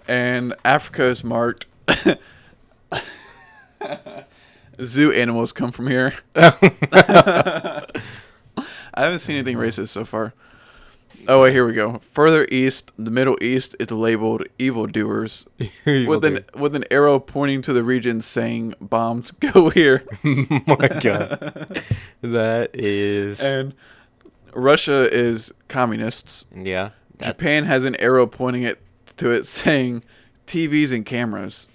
[0.08, 1.68] and Africa is marked.
[4.84, 6.14] Zoo animals come from here.
[6.36, 7.86] I
[8.96, 10.34] haven't seen anything racist so far.
[11.28, 12.00] Oh, wait, here we go.
[12.12, 15.46] Further east, the Middle East is labeled evildoers
[15.86, 20.04] with an with an arrow pointing to the region saying bombs go here.
[20.24, 21.84] my god.
[22.22, 23.74] That is and
[24.54, 26.46] Russia is communists.
[26.56, 26.92] Yeah.
[27.18, 28.82] that's- Japan has an arrow pointing it
[29.18, 30.04] to it saying
[30.48, 31.68] TVs and cameras.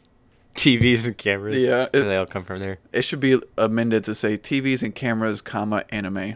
[0.56, 1.56] TVs and cameras.
[1.56, 2.78] Yeah, it- they all come from there.
[2.92, 6.34] It should be amended to say TVs and cameras, comma anime.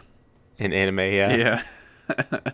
[0.59, 1.35] In anime, yeah.
[2.15, 2.51] Yeah.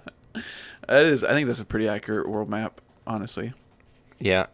[0.87, 1.23] That is.
[1.23, 2.81] I think that's a pretty accurate world map.
[3.05, 3.53] Honestly.
[4.19, 4.47] Yeah.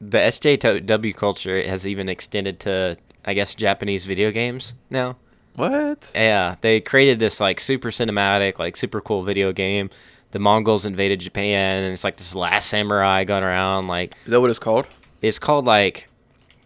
[0.00, 5.16] The SJW culture has even extended to, I guess, Japanese video games now.
[5.56, 6.10] What?
[6.14, 9.90] Yeah, they created this like super cinematic, like super cool video game.
[10.30, 13.88] The Mongols invaded Japan, and it's like this last samurai going around.
[13.88, 14.86] Like Is that what it's called?
[15.20, 16.08] it's called like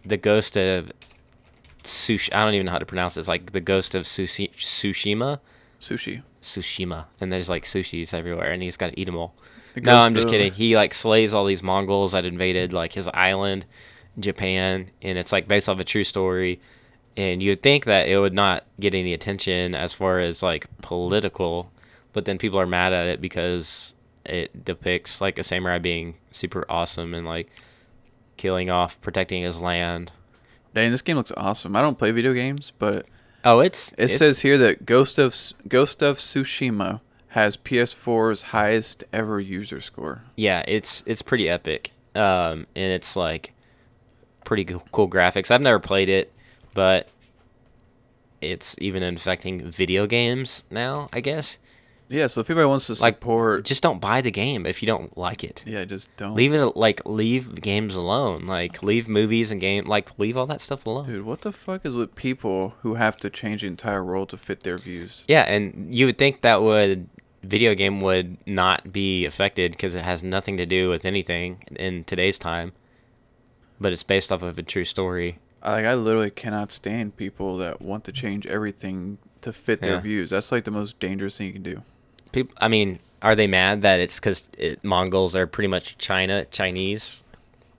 [0.05, 0.91] the Ghost of
[1.83, 2.33] Sushi.
[2.33, 3.21] I don't even know how to pronounce it.
[3.21, 5.39] It's like the Ghost of Sushi- Tsushima.
[5.81, 6.21] Sushi.
[6.45, 9.35] Tsushima, and there's like sushis everywhere, and he's got to eat them all.
[9.75, 10.53] No, I'm just kidding.
[10.53, 13.65] He like slays all these Mongols that invaded like his island,
[14.19, 16.61] Japan, and it's like based off a true story.
[17.17, 21.71] And you'd think that it would not get any attention as far as like political,
[22.13, 26.65] but then people are mad at it because it depicts like a samurai being super
[26.69, 27.49] awesome and like
[28.37, 30.11] killing off, protecting his land.
[30.73, 31.75] Dang, this game looks awesome.
[31.75, 33.07] I don't play video games, but
[33.45, 35.35] Oh, it's it it's- says here that Ghost of
[35.67, 40.23] Ghost of Tsushima has PS4's highest ever user score.
[40.35, 41.91] yeah, it's it's pretty epic.
[42.15, 43.51] Um, and it's like
[44.45, 45.51] pretty cool, cool graphics.
[45.51, 46.31] I've never played it,
[46.73, 47.09] but
[48.41, 51.09] it's even infecting video games now.
[51.13, 51.57] I guess.
[52.07, 54.85] Yeah, so if anybody wants to Like, support, Just don't buy the game if you
[54.85, 55.63] don't like it.
[55.65, 56.35] yeah, just don't.
[56.35, 58.45] Leave it like leave games alone.
[58.45, 61.07] Like leave movies and game like leave all that stuff alone.
[61.07, 64.37] Dude, what the fuck is with people who have to change the entire world to
[64.37, 65.25] fit their views?
[65.27, 67.09] Yeah, and you would think that would
[67.43, 72.03] video game would not be affected because it has nothing to do with anything in
[72.03, 72.71] today's time.
[73.79, 75.39] But it's based off of a true story.
[75.63, 79.99] Like, I literally cannot stand people that want to change everything to fit their Yeah.
[80.01, 80.29] views.
[80.29, 81.81] That's like the most dangerous thing you can do.
[82.35, 86.43] People, I mean, are they mad that it's because it, Mongols are pretty much China
[86.51, 87.23] Chinese,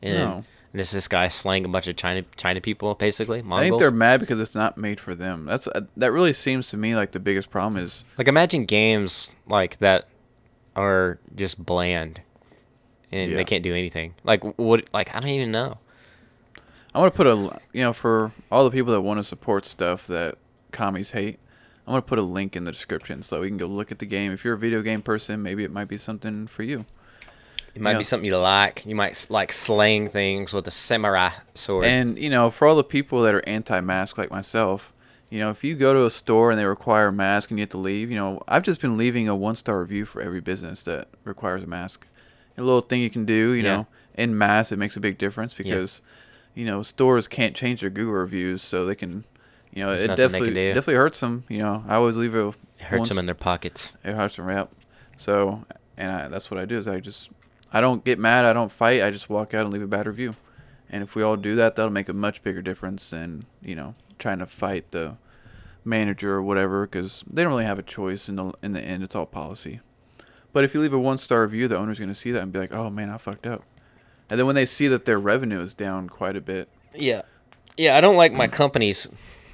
[0.02, 0.44] and, No.
[0.72, 3.60] and it's this guy slaying a bunch of China China people basically Mongols?
[3.60, 5.44] I think they're mad because it's not made for them.
[5.44, 9.36] That's uh, that really seems to me like the biggest problem is like imagine games
[9.46, 10.08] like that
[10.74, 12.22] are just bland,
[13.12, 13.36] and Yeah.
[13.36, 14.14] they can't do anything.
[14.24, 14.88] Like what?
[14.94, 15.76] Like I don't even know.
[16.94, 19.66] I want to put a you know for all the people that want to support
[19.66, 20.36] stuff that
[20.72, 21.38] commies hate.
[21.86, 24.06] I'm gonna put a link in the description so we can go look at the
[24.06, 24.32] game.
[24.32, 26.84] If you're a video game person, maybe it might be something for you.
[27.74, 27.98] It might Yeah.
[27.98, 28.84] be something you like.
[28.86, 31.84] You might like slaying things with a samurai sword.
[31.86, 34.92] And you know, for all the people that are anti-mask like myself,
[35.30, 37.62] you know, if you go to a store and they require a mask and you
[37.62, 40.82] have to leave, you know, I've just been leaving a one-star review for every business
[40.84, 42.06] that requires a mask.
[42.56, 43.76] A little thing you can do, you Yeah.
[43.76, 46.00] know, in mass it makes a big difference because,
[46.54, 49.24] you know, stores can't change their Google reviews, so they can,
[49.76, 51.44] you know, There's it definitely definitely hurts them.
[51.48, 53.94] You know, I always leave a it hurts one- them in their pockets.
[54.02, 54.72] it hurts them, yep.
[55.18, 55.64] So,
[55.96, 57.30] and I, that's what I do is I just,
[57.72, 60.06] I don't get mad, I don't fight, I just walk out and leave a bad
[60.06, 60.34] review.
[60.88, 63.94] And if we all do that, that'll make a much bigger difference than you know
[64.18, 65.16] trying to fight the
[65.84, 69.02] manager or whatever, because they don't really have a choice in the in the end.
[69.02, 69.80] It's all policy.
[70.52, 72.58] But if you leave a one star review, the owner's gonna see that and be
[72.58, 73.62] like, "Oh man, I fucked up."
[74.30, 77.22] And then when they see that their revenue is down quite a bit, Yeah,
[77.76, 77.96] yeah.
[77.96, 79.08] I don't like my companies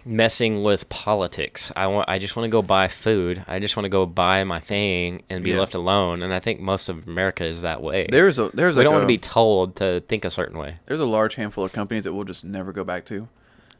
[0.05, 1.71] messing with politics.
[1.77, 2.09] I want.
[2.09, 3.45] I just want to go buy food.
[3.49, 5.61] I just want to go buy my thing and be Yeah.
[5.61, 6.23] left alone.
[6.23, 8.07] And I think most of America is that way.
[8.11, 10.77] there's a there's we like don't want to be told to think a certain way.
[10.87, 13.29] there's a large handful of companies that we'll just never go back to.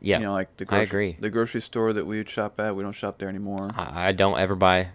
[0.05, 1.17] Yeah, You know, like the grocery, I agree.
[1.21, 3.71] The grocery store that we would shop at, we don't shop there anymore.
[3.77, 4.89] I, I don't ever buy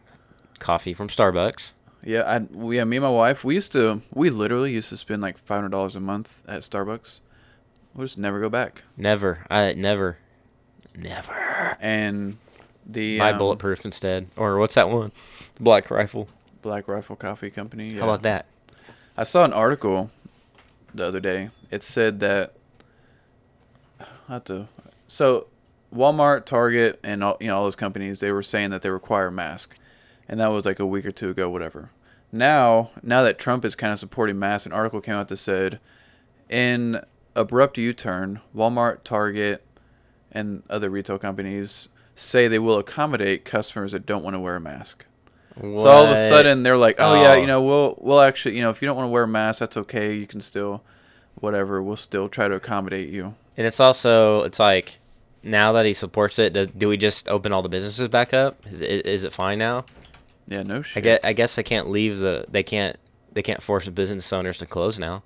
[0.59, 1.73] coffee from Starbucks.
[2.03, 2.35] Yeah, I
[2.71, 5.57] yeah, me and my wife, we used to we literally used to spend like five
[5.57, 7.21] hundred dollars a month at Starbucks.
[7.95, 8.83] We'll just never go back.
[8.97, 9.45] Never.
[9.49, 10.17] I never.
[10.97, 11.77] Never.
[11.79, 12.37] And
[12.85, 14.27] the Buy um, bulletproof instead.
[14.35, 15.11] Or what's that one?
[15.59, 16.27] Black Rifle.
[16.61, 17.93] Black Rifle Coffee Company.
[17.93, 17.99] Yeah.
[17.99, 18.47] How about that?
[19.15, 20.11] I saw an article
[20.93, 21.49] the other day.
[21.71, 22.53] It said that
[23.99, 24.67] I have to
[25.07, 25.47] so
[25.93, 29.27] Walmart, Target, and all you know all those companies they were saying that they require
[29.27, 29.77] a mask,
[30.27, 31.91] and that was like a week or two ago, whatever.
[32.31, 35.79] Now, now that Trump is kind of supporting masks, an article came out that said,
[36.49, 37.01] in
[37.35, 39.63] abrupt U-turn, Walmart, Target,
[40.31, 44.59] and other retail companies say they will accommodate customers that don't want to wear a
[44.59, 45.05] mask.
[45.59, 47.35] So all of a sudden they're like, oh, yeah, Oh.
[47.41, 49.59] you know, we'll we'll actually, you know, if you don't want to wear a mask,
[49.59, 50.13] that's okay.
[50.13, 50.83] You can still,
[51.35, 51.81] whatever.
[51.81, 53.33] We'll still try to accommodate you.
[53.57, 54.99] And it's also it's like
[55.41, 58.63] now that he supports it, do, do we just open all the businesses back up?
[58.67, 59.85] Is it, is it fine now?
[60.47, 61.03] Yeah, no I shit.
[61.03, 62.95] get I guess they can't leave the they can't
[63.33, 65.23] they can't force the business owners to close now.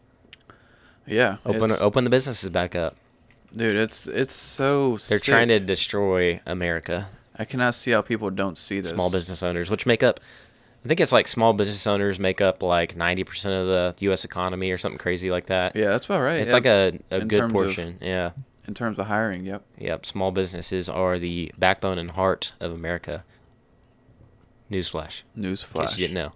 [1.05, 2.95] Yeah, Open open the businesses back up.
[3.55, 3.75] Dude.
[3.75, 4.91] It's it's so.
[5.07, 5.23] They're sick.
[5.23, 7.09] trying to destroy America.
[7.37, 8.91] I cannot see how people don't see this.
[8.91, 10.19] Small business owners, which make up
[10.83, 14.25] I think it's like small business owners make up like 90% of the U.S.
[14.25, 15.75] economy or something crazy like that.
[15.75, 16.39] Yeah, that's about right.
[16.39, 16.53] It's yeah.
[16.53, 17.97] like a, a In good terms of- portion.
[18.01, 18.31] yeah.
[18.67, 19.45] in terms of hiring.
[19.45, 19.63] Yep.
[19.77, 20.05] Yep.
[20.07, 23.23] Small businesses are the backbone and heart of America.
[24.71, 25.21] Newsflash.
[25.37, 25.75] Newsflash.
[25.75, 26.31] In case you didn't know.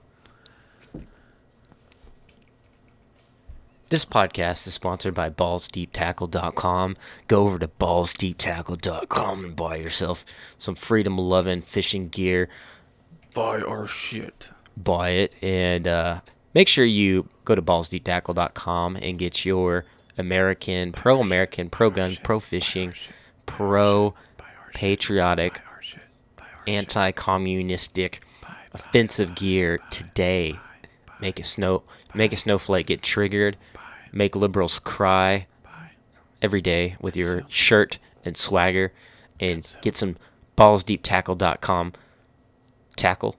[3.89, 6.97] This podcast is sponsored by ballsdeeptackle.com.
[7.27, 10.25] Go over to ballsdeeptackle.com and buy yourself
[10.57, 12.49] some freedom loving fishing gear.
[13.35, 14.49] Buy our shit.
[14.75, 16.21] Buy it and uh,
[16.55, 19.85] make sure you go to ballsdeeptackle.com and get your
[20.17, 22.95] American, pro American, pro gun, pro fishing,
[23.45, 24.15] pro
[24.73, 26.01] patriotic, Our shit.
[26.35, 28.23] Buy our anti communistic
[28.73, 30.59] offensive gear today.
[31.21, 31.83] Make a snow
[32.15, 33.57] make a snowflake get triggered.
[34.15, 35.45] Make liberals cry
[36.41, 38.93] every day with your shirt and swagger
[39.39, 40.15] and get some
[40.57, 41.93] ballsdeeptackle.com
[42.95, 43.35] tackle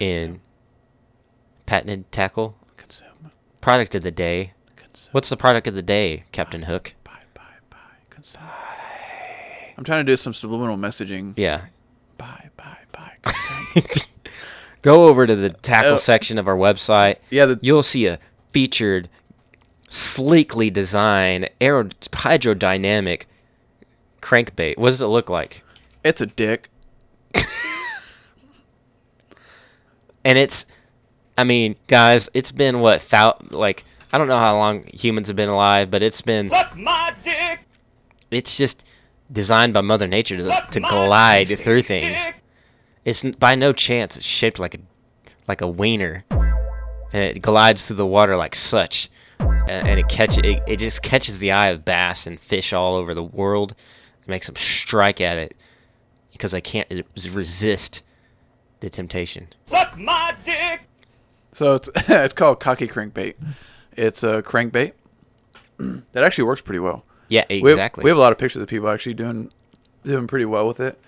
[0.00, 0.40] in
[1.66, 3.30] patented tackle consume.
[3.60, 4.52] product of the day.
[4.74, 5.10] Consume.
[5.12, 6.94] What's the product of the day, Captain Hook?
[7.04, 7.76] Buy, buy.
[8.10, 8.42] Consume.
[9.76, 11.34] I'm trying to do some subliminal messaging.
[11.36, 11.66] Yeah.
[12.16, 13.12] Buy, buy.
[13.22, 13.84] Consume.
[14.82, 15.96] Go over to the tackle Oh.
[15.98, 17.16] section of our website.
[17.30, 18.18] Yeah, the- you'll see a
[18.52, 19.08] featured,
[19.88, 23.24] sleekly designed, aero hydrodynamic
[24.20, 24.78] crankbait.
[24.78, 25.62] What does it look like?
[26.04, 26.70] it's a dick.
[30.24, 30.66] And it's,
[31.36, 35.36] I mean, guys, it's been what thou like I don't know how long humans have
[35.36, 37.60] been alive, but it's been Suck my dick.
[38.30, 38.84] it's just
[39.30, 42.22] designed by Mother Nature to, Suck to glide dick, through things.
[42.22, 42.36] dick.
[43.04, 44.78] It's by no chance it's shaped like a
[45.46, 49.08] like a wiener, and it glides through the water like such,
[49.68, 52.94] and, and it catch it, it just catches the eye of bass and fish all
[52.96, 53.74] over the world.
[54.22, 55.56] It makes them strike at it
[56.32, 56.88] because they can't
[57.32, 58.02] resist
[58.80, 59.48] the temptation.
[59.64, 60.82] Suck my dick.
[61.52, 63.34] So it's it's called cocky crankbait.
[63.96, 64.92] It's a crankbait
[65.78, 67.04] that actually works pretty well.
[67.28, 68.04] Yeah, We have- exactly.
[68.04, 69.50] We have, a lot of pictures of people actually doing
[70.04, 70.98] doing pretty well with it.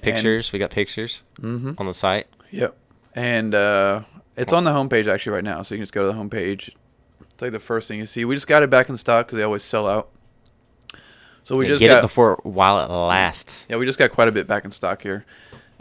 [0.00, 0.52] pictures.
[0.52, 2.26] we got pictures on the site.
[2.50, 2.76] Yep.
[3.14, 4.02] And uh,
[4.36, 6.70] it's on the homepage actually right now, so you can just go to the homepage.
[7.38, 8.24] It's like the first thing you see.
[8.24, 10.08] We just got it back in stock because they always sell out.
[11.44, 13.64] So we Yeah, just get got it before while it lasts.
[13.70, 15.24] yeah, we just got quite a bit back in stock here,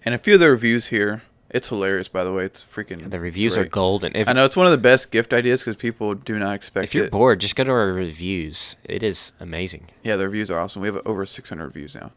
[0.05, 1.23] and a few of the reviews here.
[1.49, 2.45] It's hilarious, by the way.
[2.45, 3.09] It's freaking.
[3.09, 4.15] The reviews are golden.
[4.15, 6.83] If, I know it's one of the best gift ideas because people do not expect
[6.83, 7.11] if you're it.
[7.11, 8.75] bored, just go to our reviews.
[8.83, 9.87] It is amazing.
[10.03, 10.83] Yeah, the reviews are awesome.
[10.83, 12.11] We have over 600 reviews now.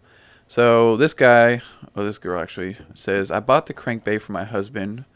[0.49, 1.63] So this guy,
[1.97, 5.07] or this girl actually, says, I bought the crankbait for my husband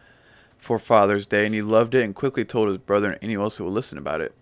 [0.65, 3.57] for Father's Day, and he loved it and quickly told his brother and anyone else
[3.59, 4.35] who will listen about it.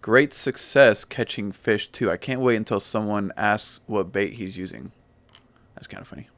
[0.00, 2.10] Great success catching fish, too.
[2.10, 4.92] I can't wait until someone asks what bait he's using.
[5.74, 6.28] That's kind of funny.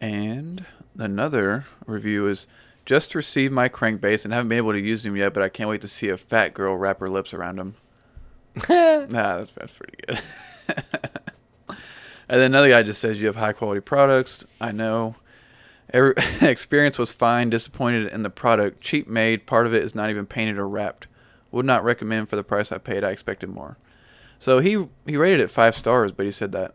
[0.00, 0.64] And
[0.96, 2.46] another review is,
[2.88, 5.68] just received my crankbaits and haven't been able to use them yet, but I can't
[5.68, 7.74] wait to see a fat girl wrap her lips around them.
[8.68, 10.20] Nah, that's, that's pretty good.
[11.68, 14.46] and then another guy just says you have high quality products.
[14.58, 15.16] I know.
[15.90, 17.50] Every, experience was fine.
[17.50, 18.80] Disappointed in the product.
[18.80, 19.46] Cheap made.
[19.46, 21.06] Part of it is not even painted or wrapped.
[21.50, 23.04] Would not recommend for the price I paid.
[23.04, 23.78] I expected more.
[24.38, 26.74] So he he rated it five stars, but he said that.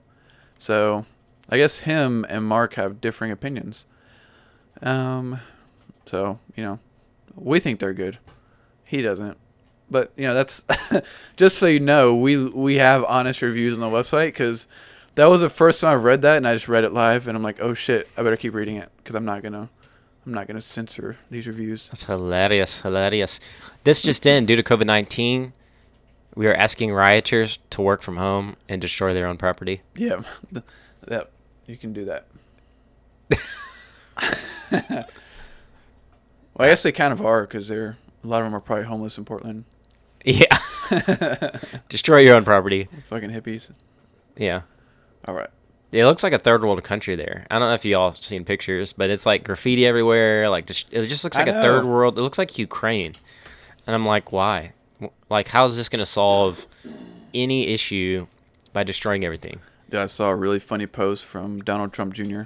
[0.59, 1.05] So
[1.49, 3.85] I guess him and Mark have differing opinions.
[4.81, 5.39] Um,
[6.05, 6.79] so you know,
[7.35, 8.17] we think they're good.
[8.83, 9.37] He doesn't.
[9.89, 10.63] But you know that's
[11.37, 14.67] just so you know we we have honest reviews on the website because
[15.15, 17.37] that was the first time I read that and I just read it live and
[17.37, 19.69] I'm like oh shit I better keep reading it because I'm not gonna
[20.25, 21.87] I'm not gonna censor these reviews.
[21.87, 23.39] That's hilarious, hilarious.
[23.83, 25.51] This just in, due to COVID 19,
[26.35, 29.81] we are asking rioters to work from home and destroy their own property.
[29.95, 30.21] Yeah,
[31.07, 31.29] that
[31.67, 32.27] you can do that.
[34.71, 35.05] well,
[36.57, 39.17] I guess they kind of are because they're a lot of them are probably homeless
[39.17, 39.65] in Portland.
[40.23, 40.57] Yeah.
[41.89, 42.87] destroy your own property.
[43.09, 43.67] Fucking hippies.
[44.37, 44.61] Yeah.
[45.25, 45.49] All right.
[45.91, 47.45] It looks like a third world country there.
[47.51, 50.49] I don't know if you all seen pictures, but it's like graffiti everywhere.
[50.49, 52.17] Like just, it just looks like a third world.
[52.17, 53.13] It looks like Ukraine,
[53.85, 54.73] and I'm like, why?
[55.29, 56.65] Like, how is this going to solve
[57.33, 58.25] any issue
[58.71, 59.59] by destroying everything?
[59.89, 62.43] Dude, I saw a really funny post from Donald Trump Jr.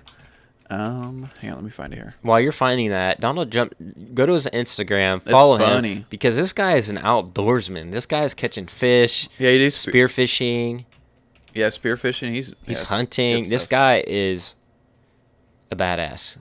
[0.70, 2.16] Um, hang on, let me find it here.
[2.24, 3.74] While you're finding that, Donald Trump,
[4.14, 5.94] go to his Instagram, follow funny.
[5.96, 7.94] him because this guy is an outdoorsman.
[7.94, 10.84] This guy is catching fish, Yeah, he did spe- spearfishing.
[11.58, 12.34] Yeah, spearfishing.
[12.34, 13.50] He's He's yeah, hunting.
[13.50, 14.54] This guy is
[15.72, 16.38] a badass.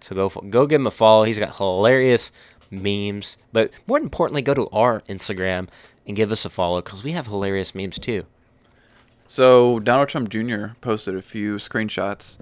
[0.00, 1.24] So go go give him a follow.
[1.24, 2.30] He's got hilarious
[2.70, 5.68] memes, but more importantly, go to our Instagram
[6.06, 8.26] and give us a follow because we have hilarious memes too.
[9.26, 10.68] So Donald Trump Jr.
[10.82, 12.38] posted a few screenshots,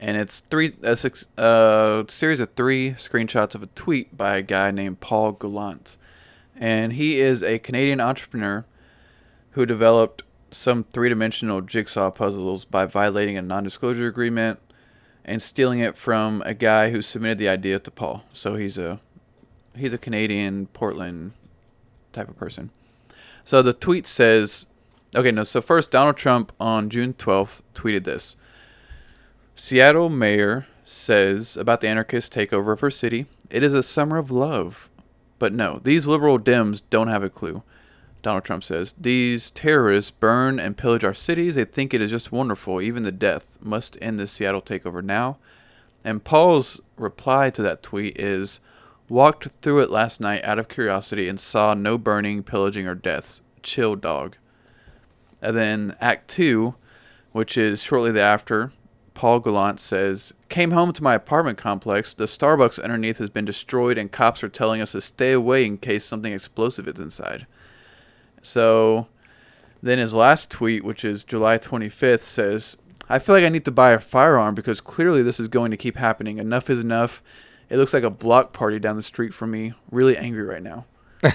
[0.00, 4.42] and it's three a six, uh, series of three screenshots of a tweet by a
[4.42, 5.98] guy named Paul Gallant,
[6.56, 8.64] and he is a Canadian entrepreneur
[9.52, 14.58] who developed some three-dimensional jigsaw puzzles by violating a non-disclosure agreement
[15.24, 18.24] and stealing it from a guy who submitted the idea to Paul.
[18.32, 19.00] So he's a
[19.76, 21.32] he's a Canadian Portland
[22.12, 22.70] type of person.
[23.44, 24.66] So the tweet says,
[25.14, 25.44] okay, no.
[25.44, 28.36] So first, Donald Trump on June twelfth tweeted this.
[29.54, 34.30] Seattle mayor says about the anarchist takeover of her city, it is a summer of
[34.30, 34.88] love.
[35.38, 37.62] But no, these liberal Dems don't have a clue.
[38.22, 41.54] Donald Trump says, These terrorists burn and pillage our cities.
[41.54, 42.80] They think it is just wonderful.
[42.80, 45.38] Even the death must end this Seattle takeover now.
[46.04, 48.60] And Paul's reply to that tweet is,
[49.08, 53.40] Walked through it last night out of curiosity and saw no burning, pillaging, or deaths.
[53.62, 54.36] Chill, dog.
[55.40, 56.74] And then Act 2,
[57.30, 58.72] which is shortly thereafter,
[59.14, 62.12] Paul Gallant says, Came home to my apartment complex.
[62.12, 65.78] The Starbucks underneath has been destroyed, and cops are telling us to stay away in
[65.78, 67.46] case something explosive is inside.
[68.46, 69.08] So
[69.82, 72.76] then his last tweet, which is July 25th, says,
[73.08, 75.76] I feel like I need to buy a firearm because clearly this is going to
[75.76, 76.38] keep happening.
[76.38, 77.22] Enough is enough.
[77.68, 79.74] It looks like a block party down the street from me.
[79.90, 80.86] Really angry right now.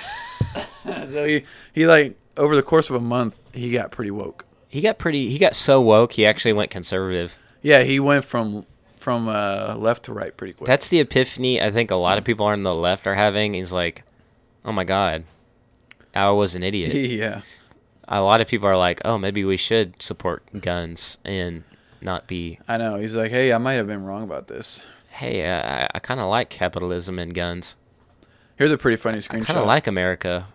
[0.85, 1.43] so he,
[1.73, 4.45] he like over the course of a month he got pretty woke.
[4.67, 5.29] He got pretty.
[5.29, 6.13] He got so woke.
[6.13, 7.37] He actually went conservative.
[7.61, 8.65] Yeah, he went from
[8.97, 10.67] from uh, left to right pretty quick.
[10.67, 13.53] That's the epiphany I think a lot of people on the left are having.
[13.53, 14.03] He's like,
[14.63, 15.25] oh my god,
[16.15, 16.93] I was an idiot.
[17.09, 17.41] yeah.
[18.07, 21.63] A lot of people are like, oh, maybe we should support guns and
[22.01, 22.59] not be.
[22.67, 22.95] I know.
[22.97, 24.81] He's like, hey, I might have been wrong about this.
[25.11, 27.75] Hey, uh, I, I kind of like capitalism and guns.
[28.57, 29.41] Here's a pretty funny screenshot.
[29.43, 30.47] I kind of like America.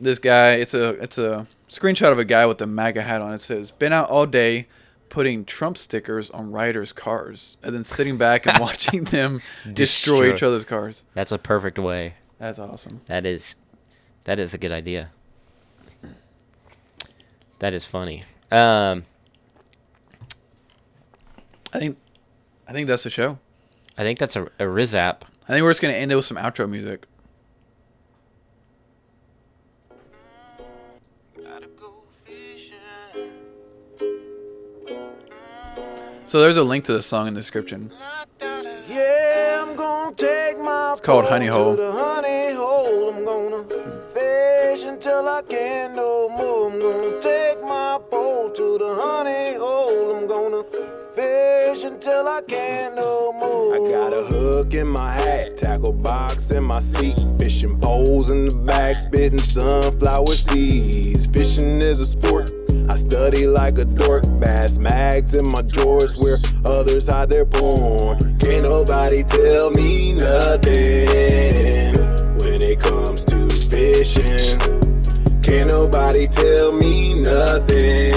[0.00, 0.52] this guy.
[0.54, 3.34] It's a it's a screenshot of a guy with a MAGA hat on.
[3.34, 4.66] It says, "Been out all day."
[5.08, 9.72] Putting Trump stickers on riders' cars and then sitting back and watching them destroy
[10.24, 10.34] Destroy.
[10.34, 11.04] each other's cars.
[11.14, 12.14] That's a perfect way.
[12.40, 13.02] That's awesome.
[13.06, 13.54] That is,
[14.26, 15.10] that is a good idea.
[17.60, 18.24] That is funny.
[18.50, 19.04] Um,
[21.72, 21.96] I think,
[22.68, 23.38] I think that's the show.
[23.96, 25.22] I think that's a, a Rizap.
[25.48, 27.06] I think we're just gonna end it with some outro music.
[36.28, 37.92] So there's a link to the song in the description.
[38.40, 41.76] Yeah, I'm gonna take my It's called Honey Hole.
[41.76, 42.35] To the honey hole.
[45.36, 46.70] I can no more.
[46.70, 50.16] I'm gonna take my pole to the honey hole.
[50.16, 50.64] I'm gonna
[51.14, 53.74] fish until I can no more.
[53.74, 58.48] I got a hook in my hat, tackle box in my seat, fishing poles in
[58.48, 61.26] the back, spitting sunflower seeds.
[61.26, 62.50] Fishing is a sport.
[62.88, 68.38] I study like a dork, bass mags in my drawers where others hide their porn.
[68.38, 71.92] Can't nobody tell me nothing
[72.38, 74.85] when it comes to fishing.
[75.46, 78.10] Can't nobody tell me nothing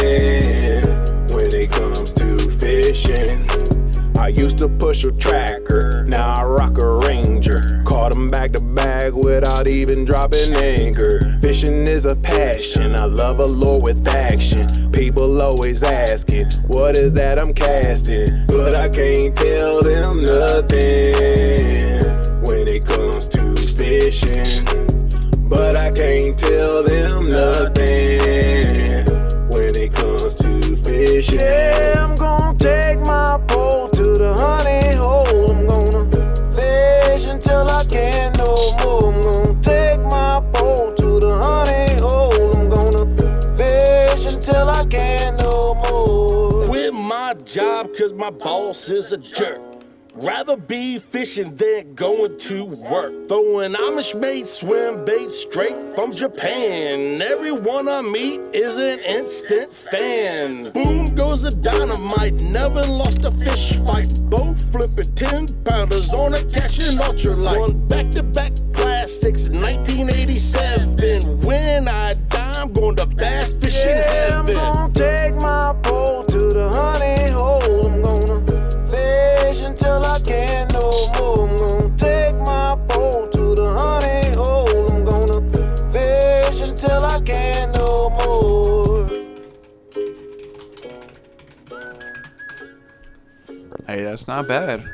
[1.29, 3.47] when it comes to fishing.
[4.17, 7.59] I used to push a tracker, now I rock a ranger.
[7.85, 11.19] Caught 'em back to back without even dropping anchor.
[11.43, 14.91] Fishing is a passion, I love a lure with action.
[14.91, 18.47] People always asking, what is that I'm casting?
[18.47, 22.18] But I can't tell them nothing
[25.89, 27.79] I can't tell them nothing
[29.49, 31.39] when it comes to fishing.
[31.39, 35.49] Yeah, I'm gonna take my pole to the honey hole.
[35.49, 39.11] I'm gonna fish until I can no more.
[39.11, 42.55] I'm gonna take my pole to the honey hole.
[42.55, 46.67] I'm gonna fish until I can no more.
[46.67, 49.68] Quit my job cause my boss is a jerk.
[50.29, 53.27] Rather be fishing than going to work.
[53.27, 57.19] Throwing Amish made swim bait straight from Japan.
[57.19, 60.71] Everyone I meet is an instant fan.
[60.71, 64.21] Boom goes the dynamite, never lost a fish fight.
[64.29, 67.59] Boat flipping 10 pounders on a catching ultralight.
[67.59, 71.41] One back to back classics, 1987.
[71.41, 74.78] When I die, I'm going to bass fishing Yeah, heaven.
[94.29, 94.87] Not bad.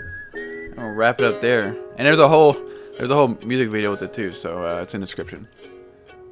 [0.77, 1.77] I'll wrap it up there.
[1.97, 2.53] And there's a whole
[2.97, 5.47] there's a whole music video with it too, so uh, it's in the description.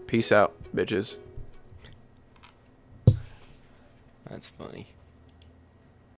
[0.07, 1.17] Peace out, bitches.
[4.29, 4.92] That's funny.